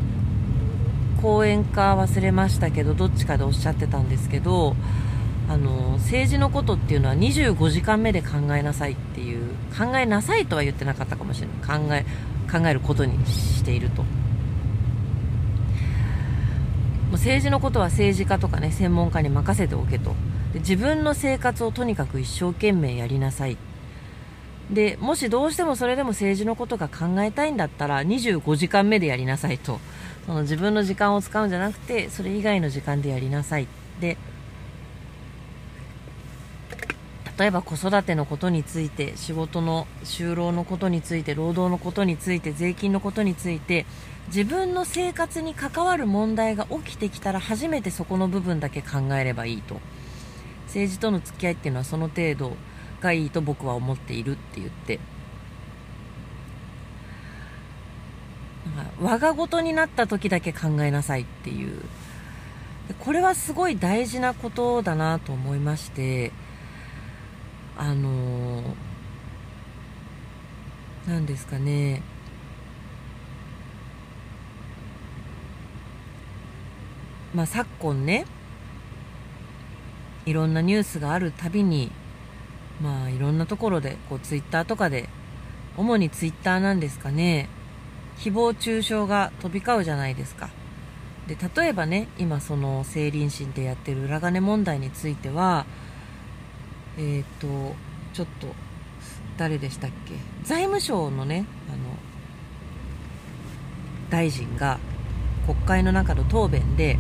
[1.23, 4.77] 講演か忘れましたけどどっちかでおっしゃってたんですけど
[5.49, 11.57] あの政治のことっていうのは25時間目で考えなさいっていう考えなさいとは言ってなかったかもしれない。
[11.81, 12.05] 考え
[12.51, 14.03] 考えることにしていると。
[14.03, 14.09] も
[17.11, 20.15] う政治のことは政治家とかね専門家に任せておけと。
[20.59, 23.57] 自分の生活をとにかく一生懸命やりなさい。
[24.71, 29.81] でもしどうしてもそれでも政治のことが考えたいんだったら25時間目でやりなさいと。
[30.27, 33.69] その自分の時間を使うんじゃなくてそれ以外の時間でやりなさい。
[34.01, 34.17] で
[37.39, 43.85] 例えば子育てのことについて仕事の就労のことについて労働のことについて税金のことについて
[44.29, 49.81] 自分の生活に関わる問題が起きてきたら初めてそこの部分だけ考えればいいと。
[50.67, 52.57] 政治との付き合いっていうのはその程度
[53.01, 55.01] がいいと僕は思っているって言って。
[59.01, 61.83] 我が事になった時だけ考えなさいっていう。
[63.01, 66.33] これはすごい大事なことだなと思いまして。
[67.79, 68.75] あの
[71.07, 72.03] 何ですかね。
[77.35, 78.25] まあ、昨今ね。
[80.27, 81.91] いろんなニュースがあるたびに
[82.83, 85.09] まあいろんなところでこうツイッターとかで
[85.77, 87.49] 主にツイッターなんですかね。
[88.19, 90.49] 誹謗中傷が飛び交うじゃないですか。
[91.27, 95.67] で例えばね今その成林審でやってる裏金問題については
[96.97, 97.75] えっ、ー、と
[98.15, 98.49] ちょっと
[99.37, 100.15] 誰でしたっけ？
[100.45, 101.79] 財務省のねあの
[104.09, 104.79] 大臣が
[105.47, 106.99] 国会の中の答弁で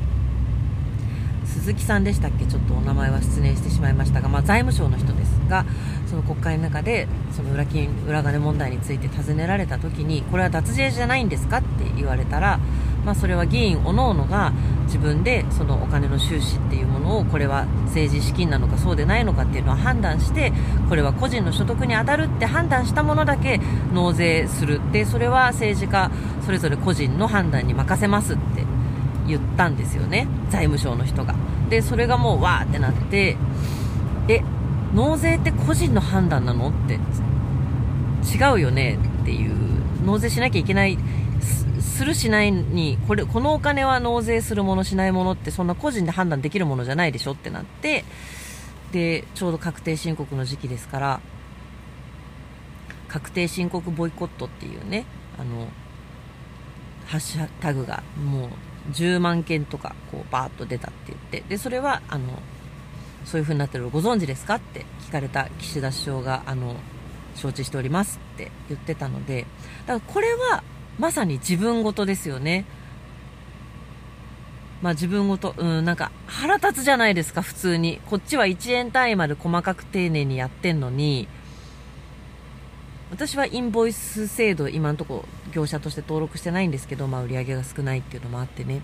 [1.46, 2.44] 鈴木さんでしたっけ？
[2.46, 5.64] ちょっとお名前は失念してしまいましたが、まあ、財務省の人ですが
[6.06, 12.58] その国会の中でその裏金裏金問題について尋ねられた時にこれは脱税じゃないんですかって言われたら、
[13.04, 14.52] まあ、それは議員おのおのが
[14.86, 20.52] 自分でそのお金の収支っていうものをこれは政治資金なのかそうでないのかっていうのを判断して
[20.88, 23.60] これは個人の所得に当たるって判断したものだけ
[23.92, 26.10] 納税するでそれは政治家
[26.44, 28.64] それぞれ個人の判断に任せますって
[29.26, 30.26] 言ったんですよね。
[30.50, 31.34] 財務省の人が。
[31.68, 33.36] でそれがもうわーってなって
[34.28, 34.42] え
[34.94, 36.70] 納税って個人の判断なの？
[36.70, 36.94] って
[38.36, 39.56] 違うよねっていう。
[40.06, 40.96] 納税しなきゃいけない
[41.80, 48.04] するしないにこれこのお金は納税するものしないものってそんな個人で判断できるものじゃないでしょってなって
[48.92, 51.20] でちょうど確定申告の時期ですから
[53.08, 55.06] 確定申告ボイコットっていうね
[55.40, 55.66] あの
[57.06, 58.48] ハッシュタグがもう
[58.92, 62.28] 10万件とかこうバーッと出たって言ってでそれはあの
[63.24, 66.76] そういう風になってるのご存知ですかって聞かれた岸田首相があの
[67.34, 69.46] 承知しておりますって言ってたので
[69.86, 70.62] だからこれは
[70.98, 72.64] まさに自分事ですよね。
[74.82, 78.00] まあ自分ごと、うん、なんか腹立つじゃないですか、普通に。
[78.06, 81.28] こっちは1円単位まで細かく丁寧にやってんのに、
[83.10, 88.82] 私はインボイス制度今のところ業者として登録してないんですけど、まあ、売り上げが少ないっていうのもあってね。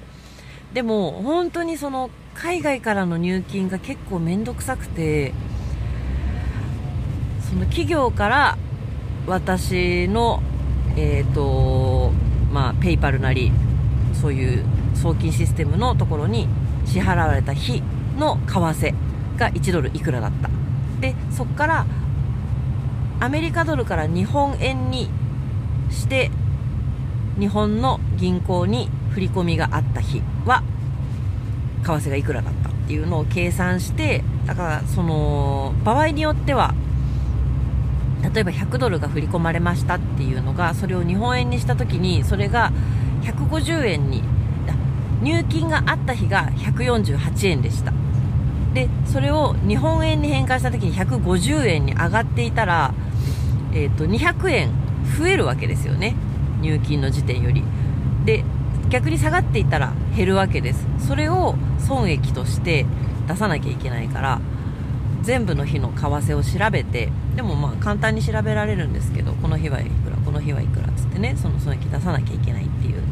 [0.72, 5.34] でも本当にその海外からの入金が結構面倒くさくて
[7.50, 8.56] その企業から
[9.26, 10.42] 私の
[10.96, 12.12] えっ、ー、と
[12.52, 13.52] まあペイパルなり
[14.14, 16.48] そういう送金システムのところに
[16.86, 17.82] 支払われた日
[18.16, 18.94] の為替
[19.36, 20.48] が1ドルいくらだった。
[21.00, 21.86] でそこから
[23.22, 25.08] アメリカドルから日本円に
[25.90, 26.32] して
[27.38, 30.64] 日本の銀行に振り込みがあった日は
[31.84, 36.74] 為替がいくらだったっていうのを計算してだからその場合によっては
[38.34, 42.72] 例えば100ドルが振り込まれましたっていうのがそれを日本円にした時にそれが
[43.22, 44.24] 150円に
[45.22, 47.92] 入金があった日が148円でした。
[48.74, 52.94] でそれを日本円に変換した時に150円に上がっていたら、
[53.72, 54.70] えーと、200円
[55.18, 56.14] 増えるわけですよね。
[56.60, 57.64] 入金の時点より。
[58.24, 58.44] で
[58.88, 60.86] 逆に下がっていたら減るわけです。
[60.98, 62.86] それを損益として
[63.26, 64.40] 出さなきゃいけないから
[65.22, 73.02] 全部の日の為替を調べてでもまあ簡単に調べられるんですけどこの日はいくらこの日はいくらっつってねその損益出さなきゃいけないっていう。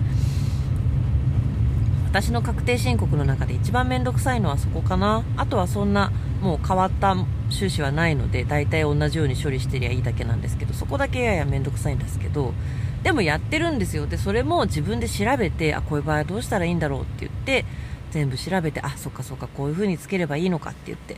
[2.10, 5.22] 私の確定申告の中で一番面倒くさいのはそこかな。
[5.36, 7.16] あとはそんなもう変わった
[7.50, 12.54] 収支はないので大体同じように処理してりゃいいだけなんですけどそこだけやや面倒くさいんですけど
[13.02, 14.06] でもやってるんですよ。
[14.06, 17.64] でそれも自分で調べてあこういう場合はどうしたらいいんだろうって言って
[18.10, 21.16] 全部調べてあそっかそっかこういう風につければいいのかって言って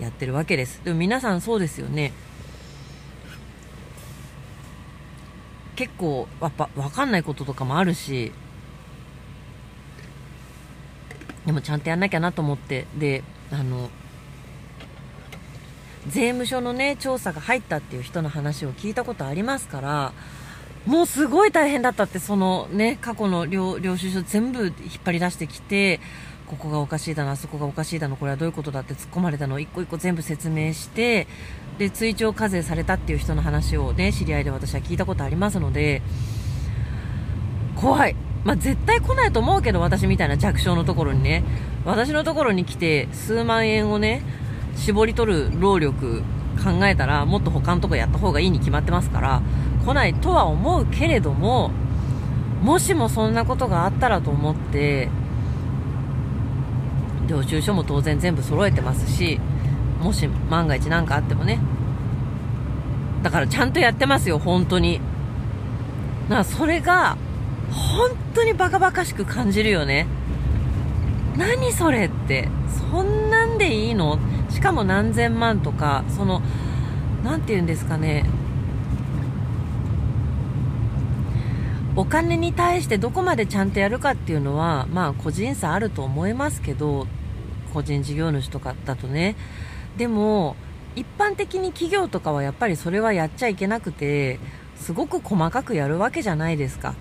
[0.00, 0.80] やってるわけです。
[0.84, 2.12] でも皆さんそうですよね。
[5.74, 8.32] 結構やっぱ分かんないこととかもあるし
[11.44, 13.90] でもちゃんとやんなきゃなと思ってであの
[16.08, 20.12] 税務署のね調査が入ったっていう人の話を聞いたことありますから
[20.86, 24.72] もうすごい大変だったってそのね過去の領領収書全部引っ
[25.04, 26.00] 張り出してきて
[26.46, 31.26] ここがおかしいだな、あそこがおかしいだの、これはどういうことだって突っ込まれたのを一個一個全部説明して、
[31.78, 36.02] で、追徴課税されたっていう人の話をね、知り合いで私は聞いたことありますので、
[37.74, 38.16] 怖い。
[38.44, 41.42] まあ、絶対来ないと思うけど、私みたいな弱小のところにね、
[41.84, 44.22] 私のところに来て、数万円をね、
[44.76, 46.22] 絞り取る労力
[46.62, 49.42] 考えたら、もっと他のとこやった方がいいに決まってますから、
[49.84, 51.70] 来ないとは思うけれども、
[52.62, 55.08] もしもそんなことがあったらと思って、
[57.26, 59.40] 領収書も当然全部揃えてますし、
[60.00, 61.58] もし万が一何かあってもね。
[63.22, 65.00] だからちゃんとやってますよ、本当に。
[66.28, 67.16] だからそれが、
[67.70, 70.06] 本当にバカバカしく感じるよね。
[71.36, 72.48] 何それって。
[72.90, 74.18] そんなんでいいの？
[74.48, 76.40] しかも何千万とか、その、
[77.24, 78.24] なんて言うんですかね。
[81.94, 87.06] お金に対してどこまでちゃんとやるかっていうのは、まあ個人差あると思いますけど、
[87.72, 89.34] 個人事業主とかだとね。
[89.96, 90.56] でも、
[90.94, 94.38] 一般的に企業とかはやっぱりそれはやっちゃいけなくて、
[94.76, 96.94] すごく細かくやるわけじゃないですか。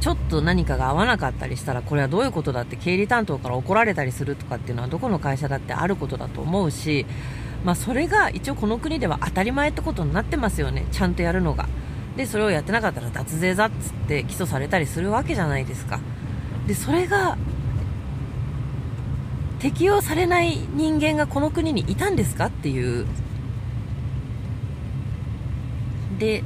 [0.00, 7.06] ちょっと何かが合わなかったりしたら、これはどういうことだって経理担当から怒られたりするとかっていうのはどこの会社だってあることだと思うし、
[7.64, 10.86] まあそれが一応この国では当たり前ってことになってますよね。
[10.90, 11.68] ちゃんとやるのが。
[12.16, 16.00] でそれをやってなかったら脱税だっつって起訴されたりするわけじゃないですか
[16.66, 17.38] でそれが
[19.60, 23.06] 適用されない人間がこの国にいたんですかっていう
[26.18, 26.42] で、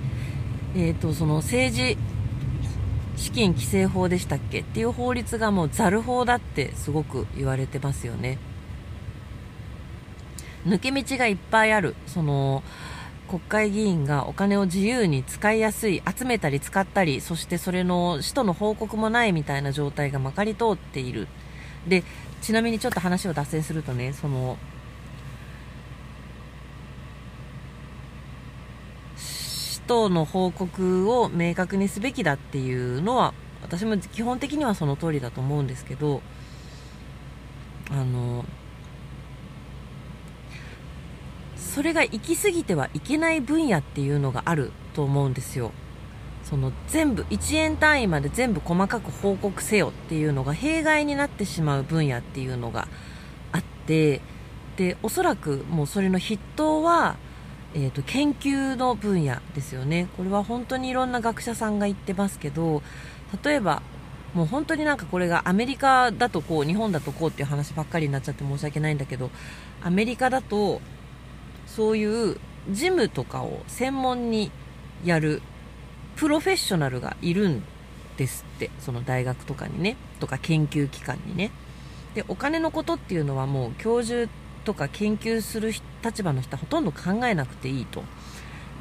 [0.77, 1.99] えーと、その政治
[3.25, 4.61] 資金規正法でしたっけ？
[4.61, 8.37] っていう法律がもうざる法だってすごく言われてますよね。
[10.67, 11.97] 抜け道がいっぱいある。
[12.07, 12.63] その
[13.27, 21.27] 国会議員がお金を自由に使いやすい、集めたり使ったり、そしてそれの使途の報告もないみたいな状態がまかり通っている。
[21.89, 22.05] で、
[22.43, 24.59] ちなみにちょっと話を脱線するとね、その、
[29.85, 36.23] 使途の報告を明確にすべきだっていうのは、私も基本的にはその通りだと思うんですけど、
[37.91, 38.47] あの、
[41.59, 45.73] それが行き過ぎてはいけない分野っていうのがあると思うんですよ。
[46.45, 52.87] その全部1円単位まで全部細かく報告せよっていうのが弊害になってしまう分野っていうのが
[53.51, 54.21] あって
[54.77, 57.17] でおそらくもうそれの筆頭は、
[57.75, 60.09] えーと、研究の分野ですよね。
[60.17, 62.83] これは本当にいろんな学者さんが言ってますけど
[63.43, 63.83] 例えば
[64.33, 69.31] もう本当になんかこれがアメリカだとこう日本だとこうっていう話ばっかりになっちゃって申し訳ないんだけど
[69.83, 70.81] アメリカだと
[71.67, 72.37] そういう
[72.71, 74.51] 事務とかを専門に
[75.05, 75.43] やる
[76.17, 77.63] プロフェッショナルがいるん
[78.17, 78.71] ですって。
[78.79, 79.97] その大学とかにね。
[80.21, 81.51] とか研究機関にね。
[82.15, 84.31] でお金のことっていうのはもう教授
[84.65, 85.73] とか研究する
[86.05, 88.03] 立場の人はほとんど考えなくていいと。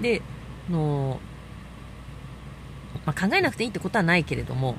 [0.01, 0.21] で
[0.69, 1.19] の、
[3.05, 4.75] まあ、考えなくていいってことはないけれども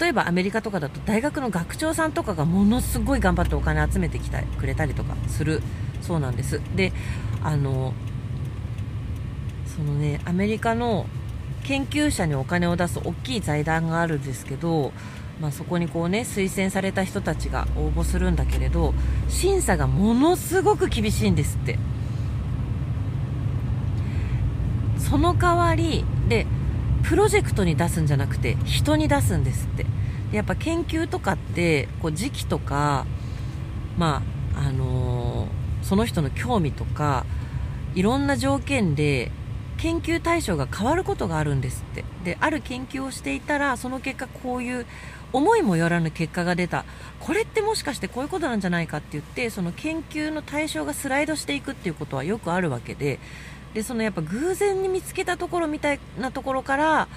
[0.00, 5.62] 例えばアメリカとかだと大学の学長さんとかがものすごい頑張ってお金集めてきてくれたりとかする
[6.02, 6.60] そうなんです。
[6.76, 6.92] で
[7.42, 7.94] あの
[9.74, 11.06] そのねアメリカの
[11.64, 14.92] 研究者にお金を出す大きい財団があるんですけど、
[15.42, 18.94] まあ、そこにこうね推薦された人たちが応募するんだけれど
[19.28, 21.78] 審査がものすごく厳しいんですって。
[24.98, 26.46] その代わりで
[27.02, 29.84] プロジェクトに出すんじゃなくて人に出すんですって。
[30.30, 33.04] でやっぱ研究とかってこう時期とか
[33.98, 34.22] ま
[34.54, 37.26] ああのー、その人の興味とか
[37.94, 39.32] いろんな条件で
[39.76, 42.04] 研究対象が変わることがあるんですって。
[42.24, 44.86] である研究をしていたらその結果こういう
[45.32, 46.84] 思いもよらぬ結果が出た。
[47.20, 53.18] これってもしかしてこういうことなんじゃないかって言ってその研究の対象がスライドしていくっていうことはよくあるわけで
[53.74, 57.08] でそのやっぱ偶然に見つけたところみたいなところから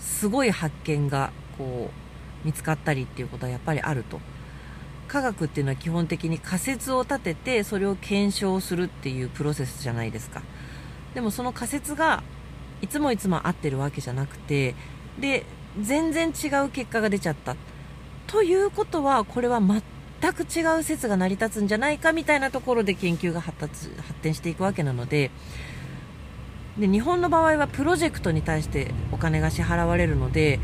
[0.00, 1.90] すごい発見がこ
[2.44, 4.20] う見つかったりっていうことはやっぱりあると。
[5.08, 10.42] 科学っていうのは基本的に仮説を立ててそれを検証するっていうプロセスじゃないですか。
[11.14, 12.22] でもその仮説が
[12.80, 14.74] いつもいつも合ってるわけじゃなくて
[15.20, 15.44] で
[15.80, 17.56] 全然違う結果が出ちゃった。
[18.26, 25.30] ということはこれは全く違う説が成り立つんじゃないかみたいなところで研究が発達発展していくわけなので
[26.78, 30.60] で日本の場合はプロジェクトに対してお金が支払われるので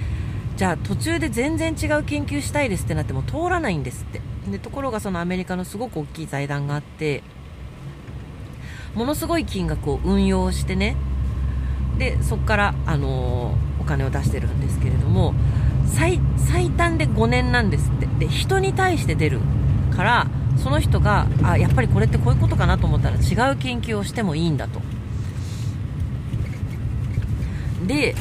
[0.57, 4.23] じゃあ途中で全然違う研究したいですってなっても通らないんですって。
[4.51, 7.23] でところがそのアメリカのすごく大きい財団があって
[8.95, 10.97] ものすごい金額を運用してね
[11.99, 15.35] でそこから、あの、お金を出してるんですけれども
[15.87, 18.07] 最最短で5年なんですって。
[18.19, 19.41] で人に対して出る
[19.97, 20.27] から
[20.57, 24.81] その人があやっぱりこれってこういうことかなと思ったら違う研究をしてもいいんだと。
[27.87, 28.15] で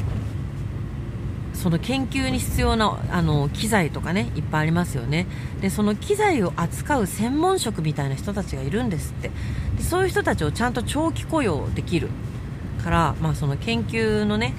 [1.54, 5.26] その研究に必要なあの機材とかねいっぱいありますよね。
[5.60, 9.32] でその機材を扱う専門職みたいな人たちがいるんですって。
[9.76, 12.10] でそういう人たちをちゃんと長期雇用できる。
[12.84, 14.54] から、まあ、その研究のね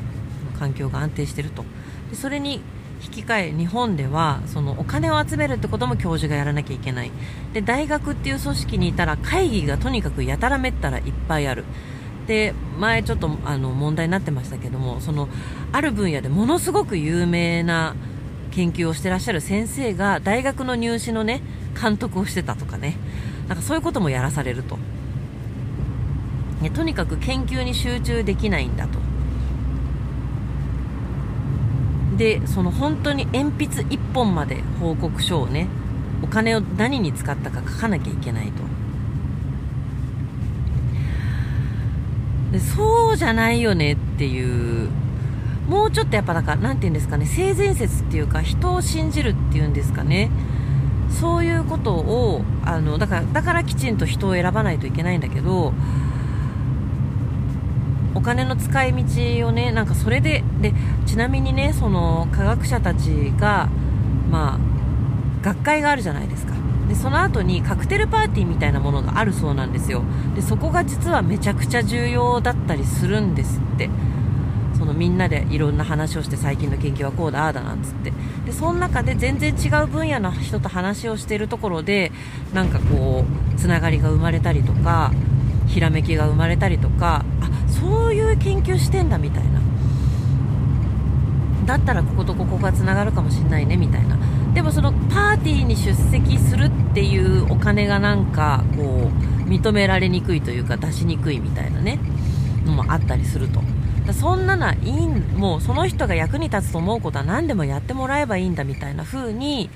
[0.58, 1.64] 環境が安定してると。
[2.10, 2.60] でそれに
[3.00, 7.10] 引き換え日本ではそのお金を集めるってことも教授がやらなきゃいけない。
[7.52, 11.64] で大学っていう組織にいたら会議がとにかくやたらめったらいっぱいある。
[12.26, 15.28] で前ちょっとあの問題になってましたけどもその
[15.72, 17.94] ある分野でものすごく有名な
[18.50, 21.40] 研究をしてらっしゃる先生が大学の入試のね
[21.80, 22.96] 監督をしてたとかね。
[23.48, 24.76] なんかそういうこともやらされると、
[26.60, 28.98] ね、とにかく研究に集中できないんだと。
[32.16, 35.68] でその本当に鉛筆1本まで報告書をね
[36.20, 38.64] お金を何に使ったか書かなきゃいけないと。
[42.52, 44.88] でそうじゃないよねっていう
[45.68, 50.30] もうちょっとやっぱだから何て言うんですかね性善説っていうか人を信じるっていうんですかね。
[51.10, 55.72] そういうことをあのだからだからきちんと人を選ばないといけないんだけど
[58.14, 60.72] お金の使い道をねなんかそれでで
[61.06, 63.68] ちなみにねその科学者たちが
[64.30, 66.54] まあ学会があるじゃないですか。
[66.88, 70.02] でその後にカクテルパーティーみたいなものがあるそうなんですよ。
[70.34, 73.90] でそこが実はめちゃくちゃ重要だったりするんですって。
[74.78, 78.12] そのみんなでいろんな話をして最近の研究はこうだああだなんつって。
[78.46, 82.12] でその中で全然違う分野の人と話をしているところで
[82.54, 85.10] なんかこうつながりが生まれたりとか
[85.66, 87.24] ひらめきが生まれたりとか
[87.80, 89.60] そういう研究してんだみたいな。
[91.66, 94.16] だったらこことここがつながるかもしんないねみたいな。
[94.54, 99.10] でもそのパーティーに出席するっていうお金がなんかこ
[99.46, 101.98] う認められにくいというか出しにくいみたいなね。
[102.64, 103.60] のもあったりすると。
[104.06, 109.68] だそんなのはいいもうその人が役に立つと思うことは何でもやってもらえばいいんだみたいな風に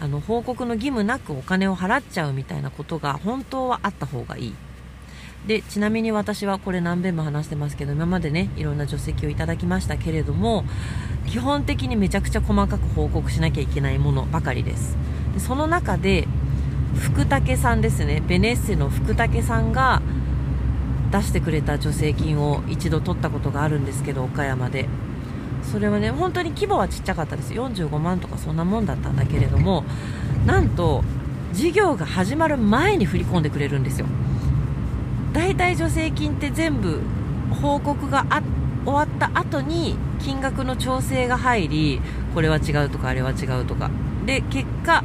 [0.00, 4.54] あの報告の義務なくお金を払っちゃうみたいなことが本当はあった方がいい。
[5.46, 10.64] でちなみに私はこれ何遍も話してますけど今までねいろんな除籍をいただきましたけれども
[11.28, 14.96] 基本的にめちゃくちゃ細かく報告しなきゃいけないものばかりです。
[15.34, 16.26] でその中で
[16.96, 18.22] 福武さんですね。
[18.26, 20.02] ベネッセの福武さんが
[21.12, 24.88] 出してくれた助成金を一度取ったことがあるんですけど岡山で。
[25.62, 27.52] それはね本当に規模はちっちゃかったです。
[27.52, 29.84] 45万とかそんなもんだったんだけれども
[30.46, 31.02] なんと
[31.52, 34.06] 事業が始まる前に振り込んでくれるんですよ。
[35.36, 37.02] 大体助成金って全部
[37.60, 38.24] 報告が
[38.86, 42.00] 終わった後に金額の調整が入り
[42.34, 43.90] これは違うとかあれは違うとか。
[44.24, 45.04] で結果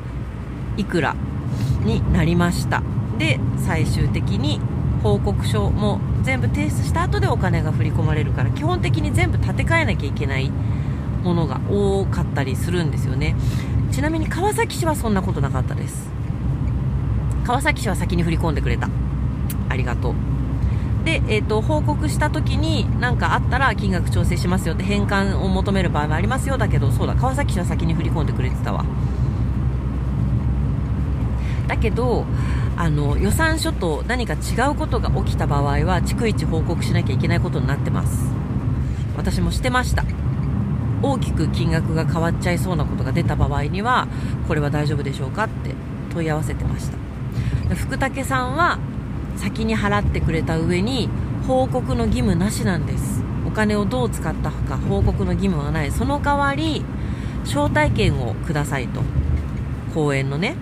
[0.77, 1.17] いくら
[1.83, 2.81] になりました。
[3.17, 4.61] で最終的に
[5.03, 10.49] 報告書も全部提出した後でお金が振り込まれるから基本的に全部立て替えなきゃいけない
[11.23, 13.35] ものが多かったりするんですよね。
[13.91, 16.09] ちなみに川崎市はそんなことなかったです。
[17.43, 18.87] 川崎市は先に振り込んでくれた。
[19.71, 20.13] ありがとう。
[21.03, 28.85] で、えっ、ー、と、報告した時に何かあったら金額調整しますよって返還を求める場合もありますよだけど、そうだ、川崎市は先に振り込んでくれてたわ。
[31.67, 32.25] だけど、
[32.77, 38.31] あの、予算書と何か違うことが起きた場合は、逐一報告しなきゃいけないことになってます。
[39.17, 40.03] 私もしてました。
[41.01, 44.07] 大きく金額が変わっちゃいそうなことが出た場合には、
[44.47, 45.73] これは大丈夫でしょうかって
[46.13, 47.75] 問い合わせてました。
[47.75, 48.77] 福武さんは
[49.37, 51.09] 先に払ってくれた上に
[51.47, 53.23] 報告の義務なしなんです。
[53.45, 55.91] お金をどう使ったか報告の義務はない。
[55.91, 56.83] その代わり
[57.43, 59.01] 招待券をくださいと。
[59.93, 60.55] 公演のね。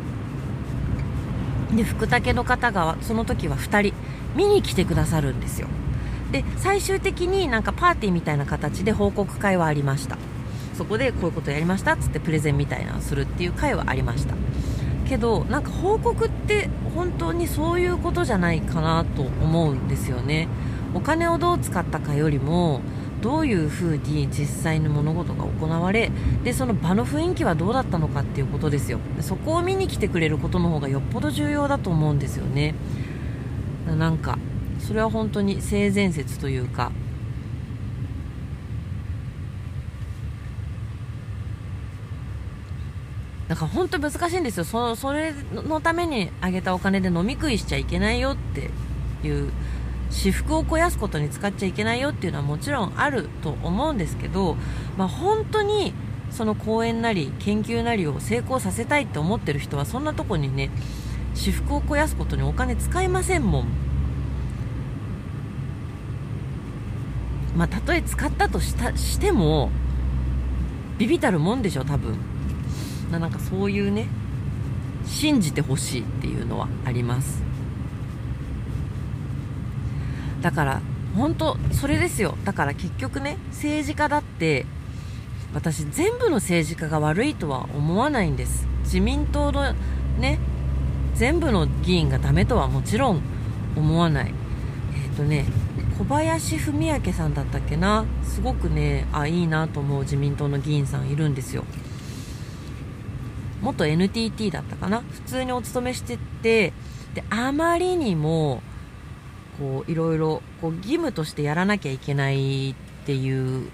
[1.76, 3.94] で福武の方がその時は2人
[4.36, 5.68] 見に来てくださるんですよ。
[6.32, 10.18] で最終的になんかパーティーみたいな形で報告会はありました。
[10.76, 14.36] そこでこういうことやりましたっつってプレゼンみたいなのをするっていう会はありました。
[15.10, 20.48] けどなんか報告って本当にそういうことじゃないかなと思うんですよね。
[20.94, 22.82] お金をどう使ったかよりも
[23.22, 26.12] どういうふうに実際の物事が行われ
[26.44, 29.00] でその場の雰囲気はどうだったのかっていうことですよ。
[29.20, 32.76] そこを見に来てくれることの方がよっぽど重要だと思うんですよね。
[33.98, 34.38] なんか
[34.78, 36.92] それは本当に性善説というか
[43.50, 44.64] だから本当難しいんですよ。
[44.64, 48.70] そそれのためにあげたお金で飲み食いしちゃいけないよって
[49.28, 49.52] いう
[50.12, 54.56] 私服を肥やすことに使っちゃいけないよっていうのはもちろんあると思うんですけど、
[54.98, 55.94] まあ、本当に
[56.30, 60.70] その講演なり研究なりを成功させたいって思ってる人はそんなとこにね
[61.34, 63.68] 私服を肥やすことにお金使いませんもん。
[67.56, 69.72] まあたとえ使ったとしたしても
[71.00, 72.29] ビビたるもんでしょ多分。
[73.18, 74.08] なんかそういうね
[75.06, 77.42] 信じてほしいっていうのはあります。
[80.42, 80.82] だから
[81.16, 82.38] 本当それですよ。
[82.46, 84.66] だから結局ね政治家だって
[85.54, 88.68] 私全部の政治家が悪いとは思わないんです。
[88.84, 89.74] 自民党の
[90.20, 90.38] ね
[91.16, 93.22] 全部の議員がダメとはもちろん
[93.76, 94.34] 思わない。
[94.94, 95.46] えっ、ー、とね
[95.98, 98.06] 小林文明さんだったっけな？
[98.24, 101.66] すごくねあいいなと思う自民党の議員さんいるんですよ。
[103.74, 105.02] 元 NTT だったかな？
[105.02, 106.74] 普通にお勤めしてて
[107.14, 108.62] であまりにも
[109.60, 113.70] こういろいろこう義務としてやらなきゃいけないっていう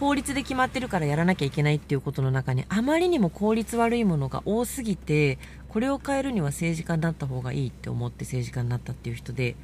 [0.00, 5.38] 法律で決まってるからやらなきゃいけないっていうことの中にあまりにも効率悪いものが多すぎて
[5.68, 9.56] これを変えるには政治家になった方がいいって思って政治家になったっていう人で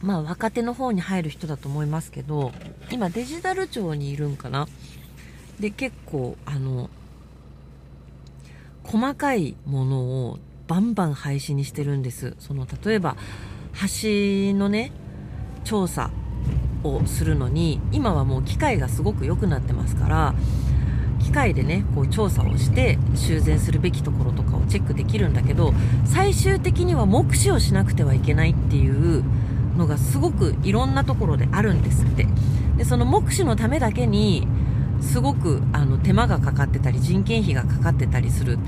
[0.00, 2.52] まあ若手の方に入る人だと思いますけど
[2.90, 4.66] 今デジタル庁にいるんかな？
[5.62, 6.90] で結構あの
[8.82, 12.34] 細かいものをバンバン廃止にしてるんです。
[12.40, 13.16] その例えば
[13.74, 14.90] 橋のね
[15.62, 16.10] 調査
[16.82, 20.34] をするのに今はもう機械がすごく良くなってますから
[21.20, 25.72] 機械でねこう調査をして修繕するべきところとかをチェックできるんだけど
[26.04, 29.22] 最終的には目視をしなくてはいけないっていう
[29.76, 32.26] のがすごくいろんなところであるんですって。
[32.76, 34.48] でその目視のためだけに
[35.02, 38.58] すごくあの手間がかかってたり人件費がかかってたりする。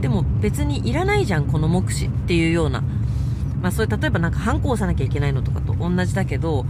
[0.00, 2.82] でも別にいらないじゃんこの目視っていうような、
[3.62, 6.66] まあ、それ例えばなんか反抗押さなきゃいけないのとかと同じだけど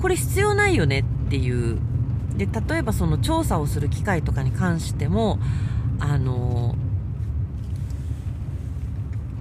[0.00, 1.78] これ必要ないよねっていう。
[2.36, 5.38] で例えばその調査をする機会とかに関しても
[6.00, 6.76] あの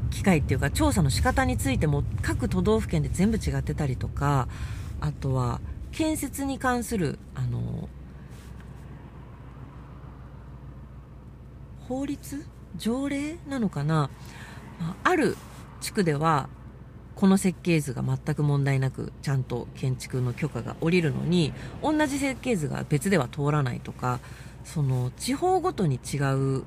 [0.10, 4.50] 機械っていうか調査の仕方についても各都道府県で全部違ってたりとか
[5.00, 7.90] あとは建設に関するあの
[11.92, 12.46] 法律？
[12.78, 14.10] 条例なのかな、
[15.04, 15.36] あ、る
[15.82, 16.48] 地区では
[17.16, 21.52] この設計図が全く問題なくちゃんと建築の許可が下りるのに
[21.84, 24.22] 同じ設計図が別では通らないとか
[24.64, 26.18] その地方ごとに違
[26.60, 26.64] う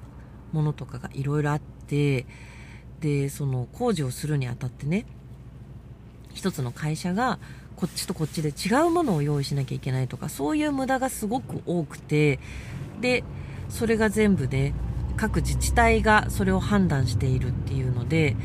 [0.52, 2.26] ものとかがいろいろあって
[3.00, 5.06] でその工事をするにあたってね
[6.34, 7.38] 一つの会社が
[7.76, 12.38] こっちとこっちで違うものを用意しなきゃいけないとかそういう無駄がすごく多くて
[13.00, 13.24] で
[13.70, 14.74] それが全部ね
[15.16, 18.36] 各自治体がそれを判断しているっていうので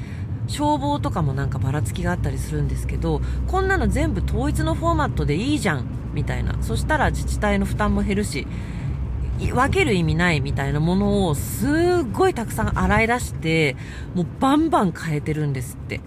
[0.48, 6.58] 消防とかもなんかばらつきがあったりするんですけどこんなの全部統一のフォーマットでいいじゃんみたいな。
[6.62, 8.48] そしたら自治体の負担も減るし
[9.40, 11.70] 分ける意味ないみたいなものをすっ
[12.12, 13.78] ごいたくさん洗い出して
[14.14, 16.02] もうバンバン変えてるんですって。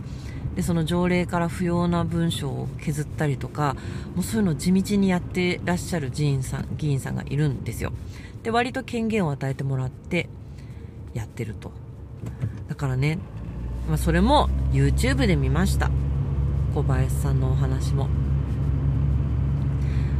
[0.55, 3.75] でその条例から不要な文章を削ったりとか
[4.15, 7.93] もうそういうのを地道にやってらっしゃる議員さん議員さんがいるんですよ。
[8.43, 10.29] で割と権限を与えてもらって
[11.15, 11.73] やってると。
[12.69, 13.19] だからね、
[13.89, 15.91] まあ、それも YouTube で見ました。
[16.75, 18.09] 小林さんのお話も。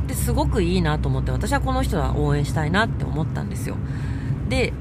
[0.07, 3.77] ですごくいいなと思って私はこの人は応援したいなって思ったんですよ。
[4.49, 4.73] で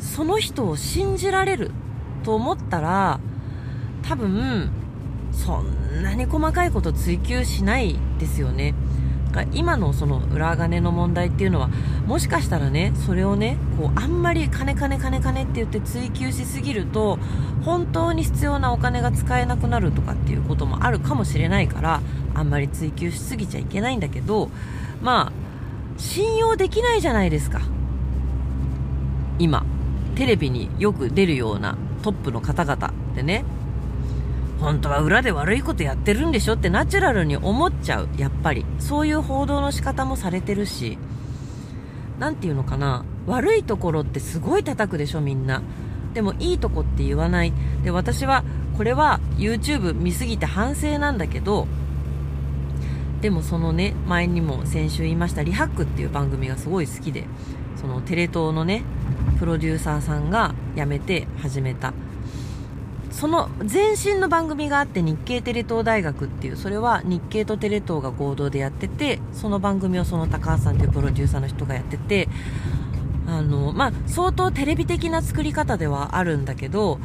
[0.00, 1.70] その人を信じられる
[2.22, 3.20] と思ったら
[4.02, 4.70] 多分
[5.32, 8.74] そんなに細かいこと追求しないですよね。
[9.52, 11.68] 今のその裏金の問題っていうのは
[12.06, 17.18] もしかしたらねそれをねこうあんまり金金金金って言って追求しすぎると
[17.64, 22.00] 本当に必要なお金が使えなくなるとかっていうこともあるかもしれないから
[22.34, 24.50] あんまり追求しすぎちゃいけないんだけど
[25.00, 25.32] まあ
[25.98, 27.60] 信用できないじゃないですか。
[29.38, 29.64] 今
[30.14, 33.44] テレビによく出るようなトップの方々ってね
[34.62, 38.08] 本当は裏で悪いことやってるんでしょってナチュラルに思っちゃう。
[38.16, 38.64] やっぱり。
[38.78, 40.98] そういう報道の仕方もされてるし。
[42.20, 43.04] 何て言うのかな。
[43.26, 45.62] 悪いところってすごい叩くでしょみんな。
[46.14, 47.52] でもいいとこって言わない。
[47.82, 48.44] で私は
[48.76, 51.66] これは YouTube 見すぎて反省なんだけど。
[53.20, 57.24] でもそのね前にも先週言いました「リハック」っていう番組がすごい好きで。
[57.74, 58.84] そのテレ東のね
[59.40, 61.92] プロデューサーさんが辞めて始めた。
[63.12, 72.28] その前身の番組があって日経テレ東大学っていうそれは日経とテレ東が合同でやっててその番組をその高橋さんというプロデューサーの人がやってて
[73.26, 76.98] あのまあ相当テレビ的な作り方ではあるんだけど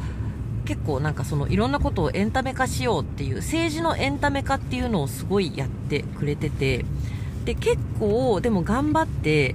[0.64, 6.84] 結構なんかそのいろんなことをエンタメ化しようっていう政治のエンタメ化っていうのをすごいやってくれてて
[7.44, 9.54] で結構でも頑張って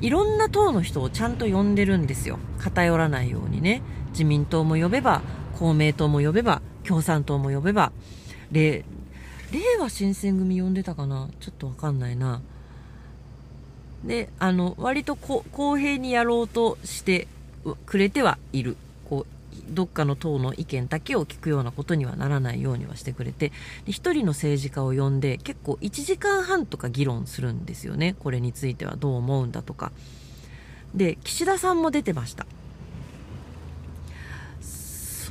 [0.00, 2.38] いろんな党の人をちゃんと呼んでるんですよ。
[2.58, 3.82] 偏らないようにね。
[4.12, 5.22] 自民党も呼べば
[5.60, 7.92] 公明党も呼べば、共産党も呼べば、
[8.50, 8.82] れ、
[9.52, 11.28] 令和新選組呼んでたかな？
[11.38, 12.40] ちょっとわかんないな。
[14.02, 15.44] で、あの、割と公
[15.76, 17.28] 平にやろうとして
[17.84, 18.78] くれてはいる。
[19.08, 23.52] こう、どっかの党の意見だけを聞くようなことにはならないようにはしてくれて、
[23.84, 28.16] で一人の政治家を呼んで結構1時間半とか議論するんですよね。
[28.18, 29.92] これについてはどう思うんだとか。
[30.94, 32.46] で、岸田さんも出てました。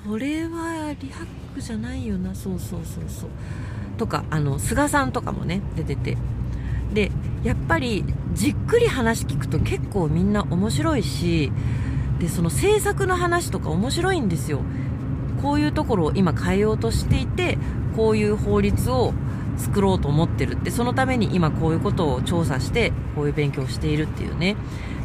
[0.05, 2.33] それはリハックじゃないよな。
[2.33, 3.29] そうそうそうそう。
[3.97, 6.17] とかあの菅さんとかもね出てて。
[6.93, 7.11] で
[7.43, 11.51] やっぱりじっくり話聞くと結構みんな面白いし
[12.17, 14.61] でその政策の話とか面白いんですよ。
[15.41, 17.57] こういうところを今変えようとしていて
[17.95, 19.13] こういう法律を
[19.57, 20.71] 作ろうと思ってるって。
[20.71, 24.55] そのために今こういうことを調査してこういう勉強をしているっていうね。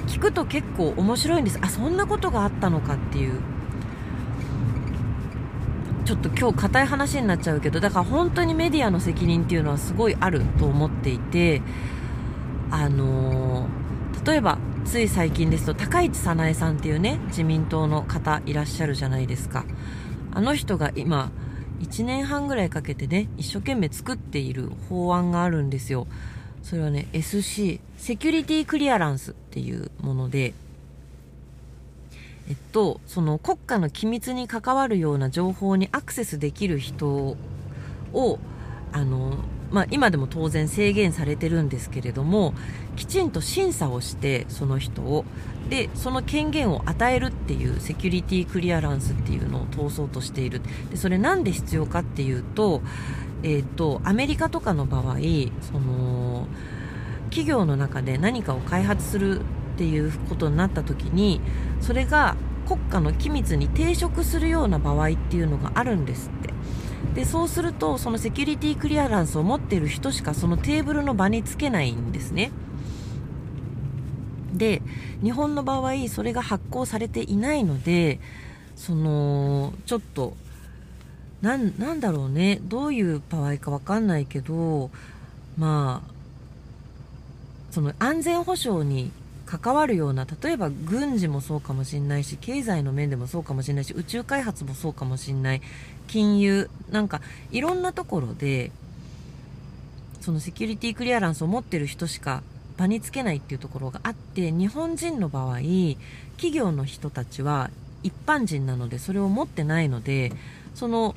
[0.06, 1.58] 聞くと結構面白いんです。
[1.60, 3.40] あそんなことがあったのかっていう。
[6.04, 11.62] ちょっと今日硬い話になっちゃうけどだから本当にメディアの責任っていうのはすごいあると思っていて
[12.70, 19.64] あのー、例えばつい最近ですと高市早苗さんっていうね自民党の方いらっしゃるじゃないですか。
[20.32, 21.30] あの人が今
[21.80, 26.06] 1年半ぐらいかけてね一生懸命作っている法案があるんですよ。
[26.62, 30.54] それはね SC セキュリティクリアランスっていうもので
[32.48, 37.36] えっと、その国家の機密に関わるような情報にアクセスできる人
[38.12, 38.38] を、
[38.92, 39.38] あの、
[39.70, 42.54] まあ、今でも当然制限されてるんですけれども、
[42.96, 45.24] きちんと審査をして、その人を、
[45.68, 50.60] で、その権限を与えるっていうセキュリティクリアランスっていうのを通そうとしている。
[50.90, 52.82] で、それなんで必要かっていうと、
[53.42, 55.16] えっ、と、アメリカとかの場合、
[55.62, 56.46] その、
[57.30, 59.40] 企業の中で何かを開発する
[59.74, 61.40] っていうことになった時に
[61.80, 66.54] それが国家の機密に抵触するような場合っていうのがあるんですって。
[67.14, 72.50] でそうするとそのセキュリティクリアランスを持っている人しかそのテーブルの場につけないんですね。
[74.52, 74.82] で
[75.22, 78.20] 日本の場合それが発行されていないので
[78.76, 80.36] そのちょっと
[81.42, 82.60] なんなんだろうね。
[82.62, 84.90] どういう場合か分かんないけど
[85.56, 86.14] まあ
[87.70, 89.12] その安全保障に
[89.58, 95.62] 関わるような例えば軍事もそうかもしれないし経済の面でもそうかもしれないし宇宙開発もそうかもしれない。
[96.06, 98.70] 金融なんかいろんなところで
[100.20, 102.42] そのセキュリティクリアランスを持ってる人しか
[102.76, 105.58] 場につけないっていうところがあって日本人の場合
[106.36, 107.70] 企業の人たちは
[108.02, 110.32] 一般人なのでそれを持ってないので
[110.74, 111.14] その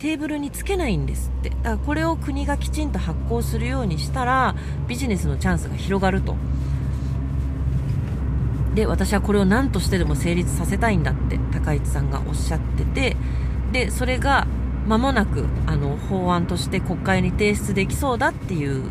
[0.00, 1.50] テーブルにつけないんですって。
[1.50, 4.54] だからこれを国がきちんと発行するようにしたら
[4.86, 6.36] ビジネスのチャンスが広がると。
[8.78, 13.16] で私はこれを何としてでも成立させたいんだって高市さんがおっしゃってて
[13.72, 14.46] でそれが
[14.86, 18.84] 間もなくあの法案として国会に提出できそうだっていう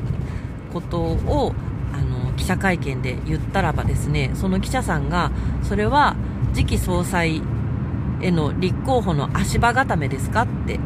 [0.74, 1.54] ことを
[1.94, 5.32] あの記者会見で言ったらばですねその記者さんが
[5.64, 6.18] それは
[6.54, 7.42] 次期総裁
[8.22, 10.82] への立候補の足場固めですかって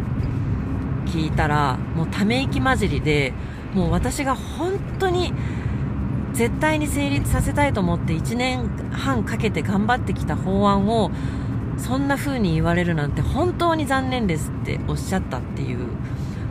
[1.08, 3.34] 聞いたらもうため息混じりで
[3.74, 5.34] もう私が本当に
[6.34, 11.12] 絶対に成立させたいと思って1年半かけて頑張ってきた法案を
[11.78, 15.88] そんな風に言われるなんて本当に残念ですっておっしゃったっていう。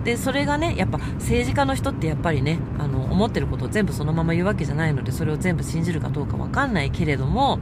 [0.05, 7.59] でそれがねやっぱ政治家の人ってやっぱりねあの思ってることを全部そのまま言うわけじゃないのでそれを全部信じるかどうか分かんないけれども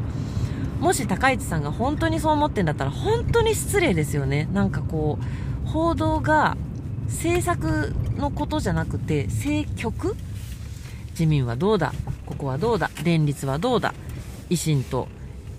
[0.79, 4.49] もし高市さんが本当にそう思ってんだったら本当に失礼ですよね。
[4.53, 5.19] なんかこ
[5.67, 6.57] う報道が
[7.07, 10.15] 政策のことじゃなくて政局
[11.19, 11.93] 自民はどうだ
[12.27, 13.93] ここはどうだ連立はどうだ
[14.51, 15.09] 維新と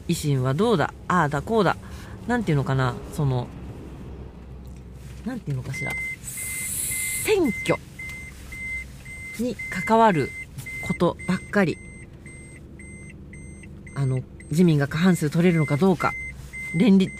[0.07, 1.75] 維新はどうだああだこうだ
[2.27, 3.47] なんていうのかなその
[5.25, 5.91] なんていうのかしら
[7.25, 7.75] 選挙
[9.37, 9.55] に
[9.85, 10.29] 関わる
[10.87, 11.77] ことばっかり。
[13.95, 16.13] あの自民が過半数取れるのかどうか。
[16.73, 17.13] 連立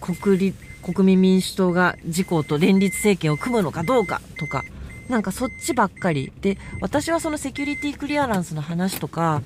[0.00, 4.64] 国立国民民主党が自公と連立政権を組むのかどうかとか。
[5.08, 6.32] なんかそっちばっかり。
[6.40, 9.42] で私はそのセキュリティクリアランスの話とか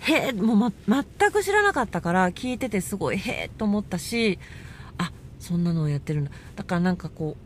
[0.00, 4.38] へえもう、ま、全く知らなかったから聞いててすごいへえと思ったし
[4.98, 6.30] あそんなのをやってるんだ。
[6.56, 7.36] だからなんかこ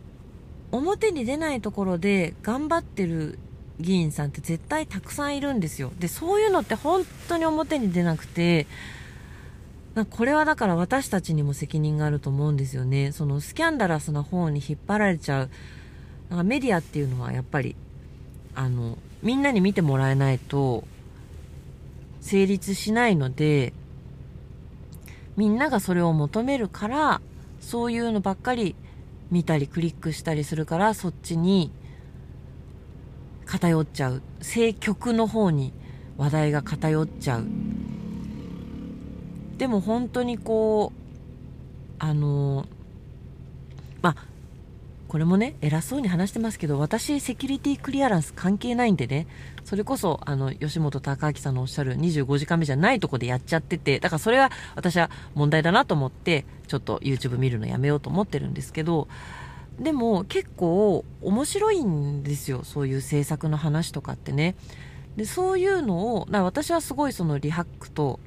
[0.72, 3.38] う表に出ないところで頑張ってる
[3.78, 5.92] 議員さんって絶対たくさんいるんですよ。
[5.98, 8.66] でそういうのって本当に表に出なくて
[10.10, 13.12] これはだから私たちにも責任があると思うんですよね。
[13.12, 15.50] そのスキャンダラスな方に引っ張られちゃう。
[16.30, 17.76] なんかメディアっていうのはやっぱり
[18.54, 20.84] あのみんなに見てもらえないと
[22.20, 23.72] 成立しないので
[25.36, 27.20] みんながそれを求めるから
[27.60, 28.74] そういうのばっかり
[29.30, 31.70] 見たりクリックしたりするからそっちに
[33.44, 34.22] 偏っちゃう。
[34.40, 35.72] 政局の方に
[36.16, 37.46] 話題が偏っちゃう。
[39.58, 41.00] でも本当にこう
[41.98, 42.66] あの
[44.02, 44.16] まあ
[45.08, 49.26] これもね偉そうに話してますけど私セキュリティクリアランス関係ないんでね
[49.64, 59.08] それこそあの吉本隆明さんのおっしゃる25時間目じゃないとこでやっちゃっててだからそれは私は問題だなと思ってちょっと YouTube 見るのやめようと思ってるんですけど
[59.78, 64.56] でも結構面白いんですよそういう制作の話とかってね。
[65.16, 68.20] でそういうのを私はすごいそのリハックと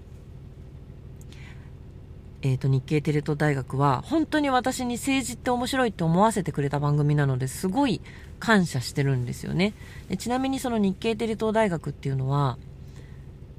[2.42, 8.02] えーと、日経テレ東大学は本当に私に政治って面白いって思わせてくれた番組なのですごい
[8.40, 9.74] 感謝してるんですよね。
[10.08, 12.58] でちなみにその日経テレ東大学っていうのは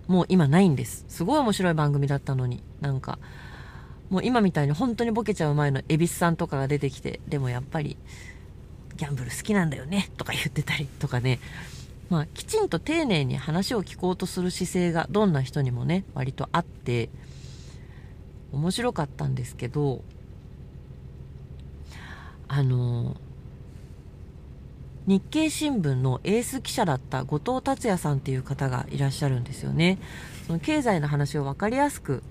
[0.06, 1.04] もう今ないんです。
[1.08, 2.62] すごい面白い番組だったのに。
[2.80, 3.18] なんか
[4.08, 7.96] もう今みたいに本当にボケちゃう前の蛭子さんとかが出てきてでもやっぱり
[8.96, 11.38] ギャンブル好きなんだよねとか言ってたりとかね。
[12.08, 17.10] まあきちんと丁寧に話を聞こうとする姿勢がどんな人にもね割とあって
[18.52, 20.02] 面白かったんですけど
[22.48, 23.16] あの
[25.06, 29.98] 日経新聞のエース記者だった後藤達也さんっていう方がいらっしゃるんですよね。
[30.46, 32.22] その経済の話を分かりやすく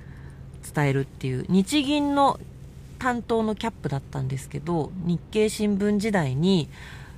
[0.74, 2.40] 伝えるっていう日銀の
[3.00, 6.70] 担当のキャップだったんですけど日経新聞時代に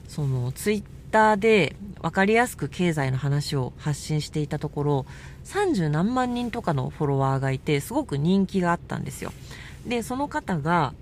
[0.07, 5.05] そのツイッターで分かりやすく経済の話を発信していたところ
[5.45, 9.31] 30何万人とかのフォロワーがいてすごく人気があったんですよ。
[9.85, 10.93] でその方が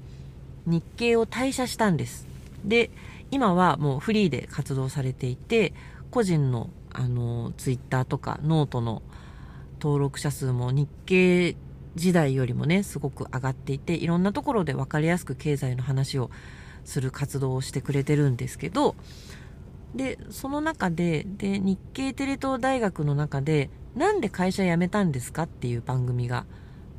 [0.66, 2.28] 日経を退社したんです。
[2.66, 2.90] で
[3.32, 5.74] 今はもうフリーで活動されていて
[6.12, 9.04] 個人のあのツイッターとかノートの
[9.80, 11.56] 登録者数も日経
[11.96, 16.32] 時代よりもねすごく上がっていていろんなところで分かりやすく経済の話を
[16.86, 18.96] する活動をしてくれてるんですけど
[19.96, 26.46] でその中でで日経テレ東大学の中でなんで会社辞めたんですかっていう番組が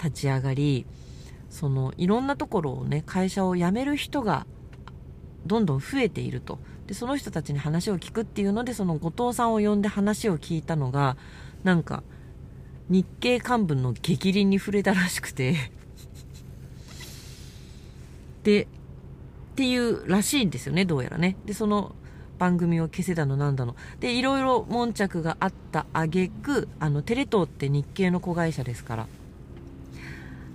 [0.03, 0.87] 立ち上がり
[1.49, 4.47] そのいろんなところをね会社を辞める人が
[5.47, 6.59] どんどん増えていると。
[6.87, 11.17] でその人たちに話を聞くっていうのでその後藤さんを呼んで話を聞いたのが
[11.63, 12.03] なんか
[12.89, 15.55] 日経幹部の激鱗に触れたらしくて。
[18.43, 18.67] でっ
[19.57, 21.37] ていうらしいんですよねどうやらね。
[21.45, 21.95] でその
[22.41, 23.77] 番組を消せだのなんだの。
[24.01, 29.07] でいろいろ悶着があった挙句あのテレ東って日系の子会社ですから。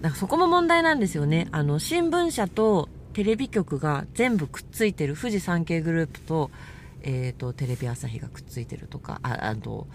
[0.02, 1.48] だからそこも問題なんですよね。
[1.52, 6.50] あの新聞社とテレビ局が全部くっついてる富士山系グループと,、
[7.04, 9.88] えーと、テレビ朝日がくっついてるとかああと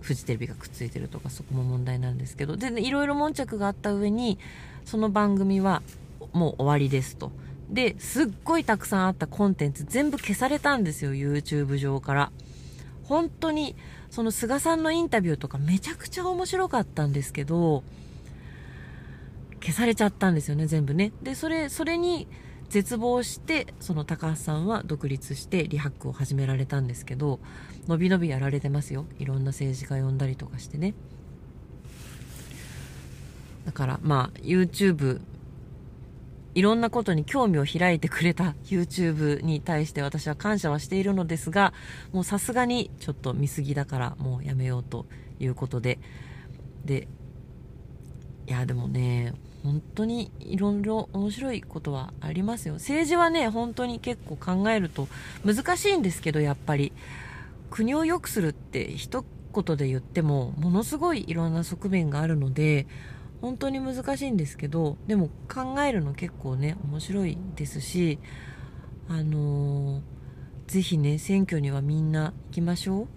[0.00, 2.56] フジテレビがくっついてるとかそこも問題なんですけど。
[2.56, 4.38] でいろいろ悶着があった上に
[4.86, 5.82] その番組は
[6.32, 7.30] もう終わりですと。
[7.70, 12.32] ですっごいたくさんあったコンテンツ全部消されたんですよ YouTube 上から。
[13.04, 13.74] 本当に
[14.10, 17.82] その菅さんのインタビューとかめちゃくちゃ面白かったんですけど
[19.62, 21.12] 消されちゃったんですよね全部ね。
[21.22, 22.28] でそれそれに
[22.68, 27.40] 絶望してその高橋さんは独立してリハックを始められたんですけど
[27.86, 29.06] のびのびやられてますよ。
[29.18, 30.94] いろんな政治家呼んだりとかしてね。
[33.64, 35.20] だからまあ YouTube
[36.54, 41.72] いろんなことに興味を開いてくれた YouTube に対して私は感謝はしているのですが、
[42.12, 45.06] もうさすがにちょっと見過ぎだからもうやめようと
[45.38, 45.98] いうことで、
[46.84, 47.08] で、
[48.46, 52.74] いやでもね、本当にいろいろ面白いことはありますよ。
[52.74, 55.08] 政治はね、本当に結構考えると
[55.44, 56.92] 難しいんですけど、やっぱり。
[57.70, 59.24] 国を良くするって一
[59.54, 62.86] 言で言っても、ものすごいいろんな側面があるので、
[63.40, 68.18] 本当に難しいんですけどでも考えるの結構ね面白いですし
[69.08, 70.02] あのー、
[70.66, 73.08] ぜひね選挙にはみんな行きましょう。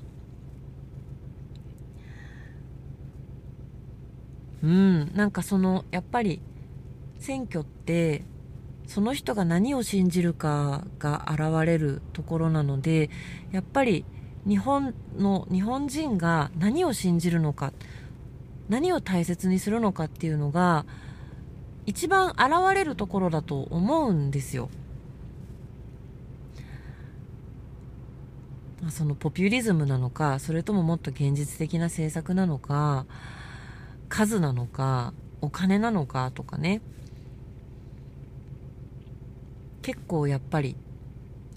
[4.63, 6.39] うんなんかそのやっぱり
[7.19, 8.24] 選挙って
[8.86, 13.09] その人が何を信じるかが現れるところなので
[13.51, 14.05] やっぱり
[14.47, 17.74] 日本の日本人が何を信じるのか
[18.72, 20.86] 何を大切にするのかっていうのが
[21.86, 24.69] 一番現れるところだと思うんですよ。
[28.89, 33.05] そのポピュリズムなのかそれとももっと現実的な政策なのか
[34.09, 36.82] 数なのかお金なのかとかね
[39.84, 40.76] 結構やっぱり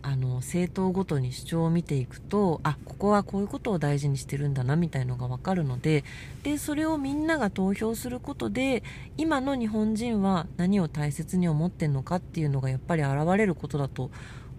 [0.07, 6.05] あの政党ごとに主張を見ていくとあここはこういうことを大事にしてるんだなみたいのが分かるので
[6.42, 8.82] でそれをみんなが投票することで
[9.16, 14.11] 今の日本人は何を大切に思ってるのかっていうのがやっぱり現れることだと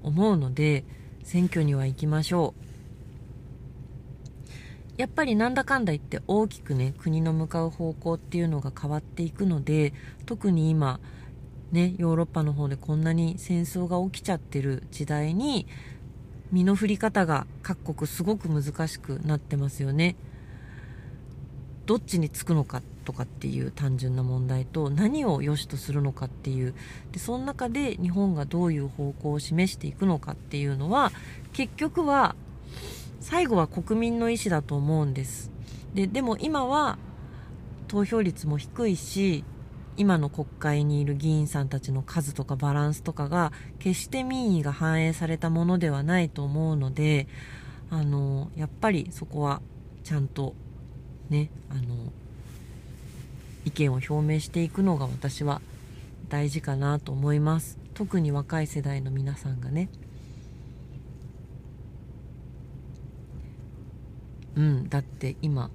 [0.02, 0.84] 思うので
[1.24, 2.66] 選挙には行きましょう。
[4.98, 9.94] やっぱりなんだかんだ言って大きくね国の向かう方向っていうのが変わっていくので
[10.26, 11.02] 特に今
[11.76, 15.68] ね、ヨーロッパの方でこんなに戦争が起きちゃってる時代に
[16.52, 20.16] 身の振り方が各国すごく難しくなってますよね。
[21.86, 26.74] どっちにつくのかとかっていう単純な問題と何を良しとするのかっていう
[27.12, 31.12] でその中で日本がどういう方向を示していくのかっていうのは
[31.54, 32.36] 結局は
[33.20, 35.52] 最後は国民の意思だと思うんです
[35.94, 36.98] ででも今は
[37.88, 39.44] 投票率も低いし
[39.98, 47.28] 今の国会にいる議員さんたちの数とかバランスとかが決して民意が反映されたものではないと思うので
[47.90, 49.62] あのやっぱりそこは
[50.04, 50.54] ちゃんと
[51.30, 51.82] ねあの
[53.64, 55.62] 意見を表明していくのが私は
[56.30, 57.78] 大事かなと思います。
[57.94, 59.90] 特に若い世代の皆さんがね。
[64.56, 65.70] うんだって今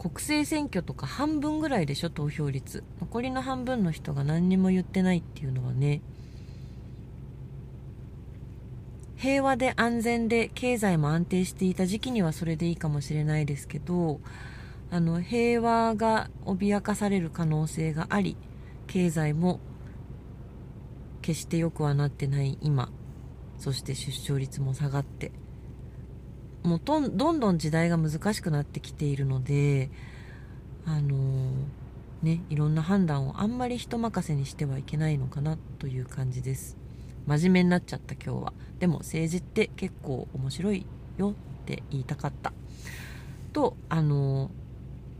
[0.00, 2.84] 国政選挙とか半分ぐらいでしょ投票率。
[3.00, 6.00] 残りの半分の人が何にも言ってないっていうのはね。
[9.16, 14.18] 平和で安全で経済も安定していた時期にはそれでいいかもしれないですけど
[14.90, 18.38] あの平和が脅かされる可能性があり
[18.86, 19.60] 経済も
[21.20, 22.90] 決して良くはなってない今。
[23.58, 25.32] そして出生率も下がって。
[26.62, 29.90] もうどんどん時代が難しくなってきているので
[30.86, 31.52] あの、
[32.22, 36.76] ねいろんな判断をあんまり人任せにしてはいけないのかなという感じです。
[37.26, 38.52] 真面目になっちゃった今日は。
[38.78, 40.86] でも政治って結構面白い
[41.16, 41.34] よっ
[41.64, 42.52] て言いたかった。
[43.52, 44.50] とあの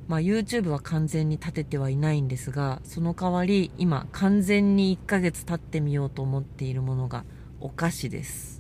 [0.09, 7.25] まあ、YouTube は完全に立ててはいないんですがその代わり今完全に1ヶ月経ってみようと思っているものが
[7.61, 8.60] お菓子です。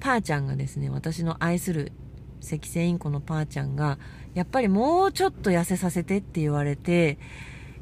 [0.00, 1.92] パーちゃんがですね、私の愛する
[2.42, 3.98] 赤星インコのパーちゃんが、
[4.34, 7.18] やっぱりもうちょっと痩せさせてって言われて、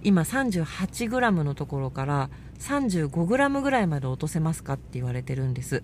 [0.02, 5.82] 今 38g のところから 35g ぐらいまで落とせますかって言われてるんです。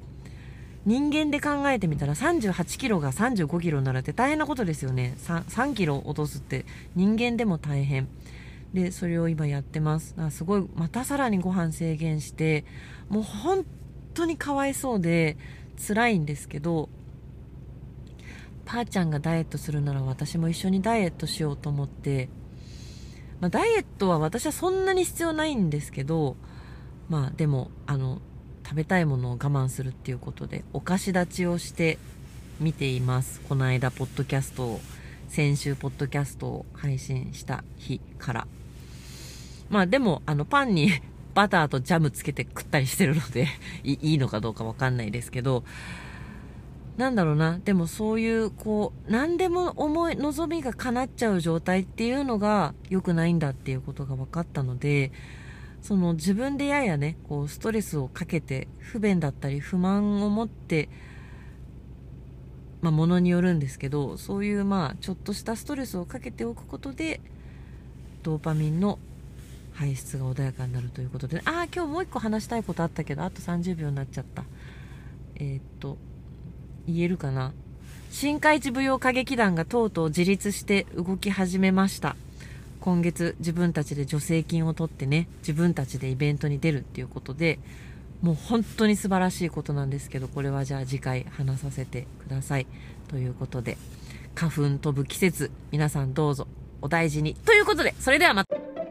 [0.84, 5.14] 人間で考えてみたら38キロが35キロになるって大変なことですよね。
[5.18, 8.08] 3, 3キロ落とすって人間でも大変。
[8.74, 10.14] で、それを今やってます。
[10.30, 12.64] すごい、またさらにご飯制限して、
[13.08, 13.64] もう本
[14.14, 15.36] 当にかわいそうで、
[15.76, 16.88] 辛いんですけど
[18.64, 22.28] パーちゃんがダイエットするなら私も一緒にダイエットしようと思って、
[23.40, 26.36] まあ、ダイエットは私はそんなに必要ないんですけど
[27.08, 28.20] まあでもあの
[28.64, 31.98] 食べたいものを我慢するっていうことでお菓子立ちをして
[32.60, 33.40] 見ています。
[33.42, 34.80] この間ポッドキャストを
[35.28, 38.46] 先週ポッドキャストを配信した日から。
[39.68, 40.92] まあでもあのパンに
[41.34, 43.48] バターとジャムつけて食ったりしてるので
[43.82, 45.64] いいのかどうかわかんないですけど、
[46.96, 55.10] なんだろうな、でもそういう、こう、何でも思い、望みが叶っちゃう状態っていうのが良くないんだっていうことが分かったので、
[55.82, 60.88] その自分でややね、こう、ストレスをかけて、不便だったり不満を持って、
[62.80, 67.20] まあ、ものによるんですけど、そういうまあ、ちょっとしたストレスをかけておくことで、
[68.22, 69.00] ドーパミンの
[69.74, 74.44] 排出が穏やかになるということでああ今日もう一個話したいことあったけどあと30秒になっちゃった。
[75.36, 75.98] えー、っと
[76.86, 77.52] 言えるかな？
[78.10, 82.16] 新海地舞踊歌劇団がとうとう自立して動き始めました。
[82.80, 87.58] 今月自分たちで助成金を取ってね自分たちでイベントに出るっていうことで
[88.20, 92.66] もう本当に素晴らしいことなんですけどこれはじゃあ次回話させてください。
[93.08, 93.76] ということで
[94.34, 96.46] 花粉飛ぶ季節皆さんどうぞ
[96.82, 97.34] お大事に。
[97.34, 98.83] ということでそれではまた。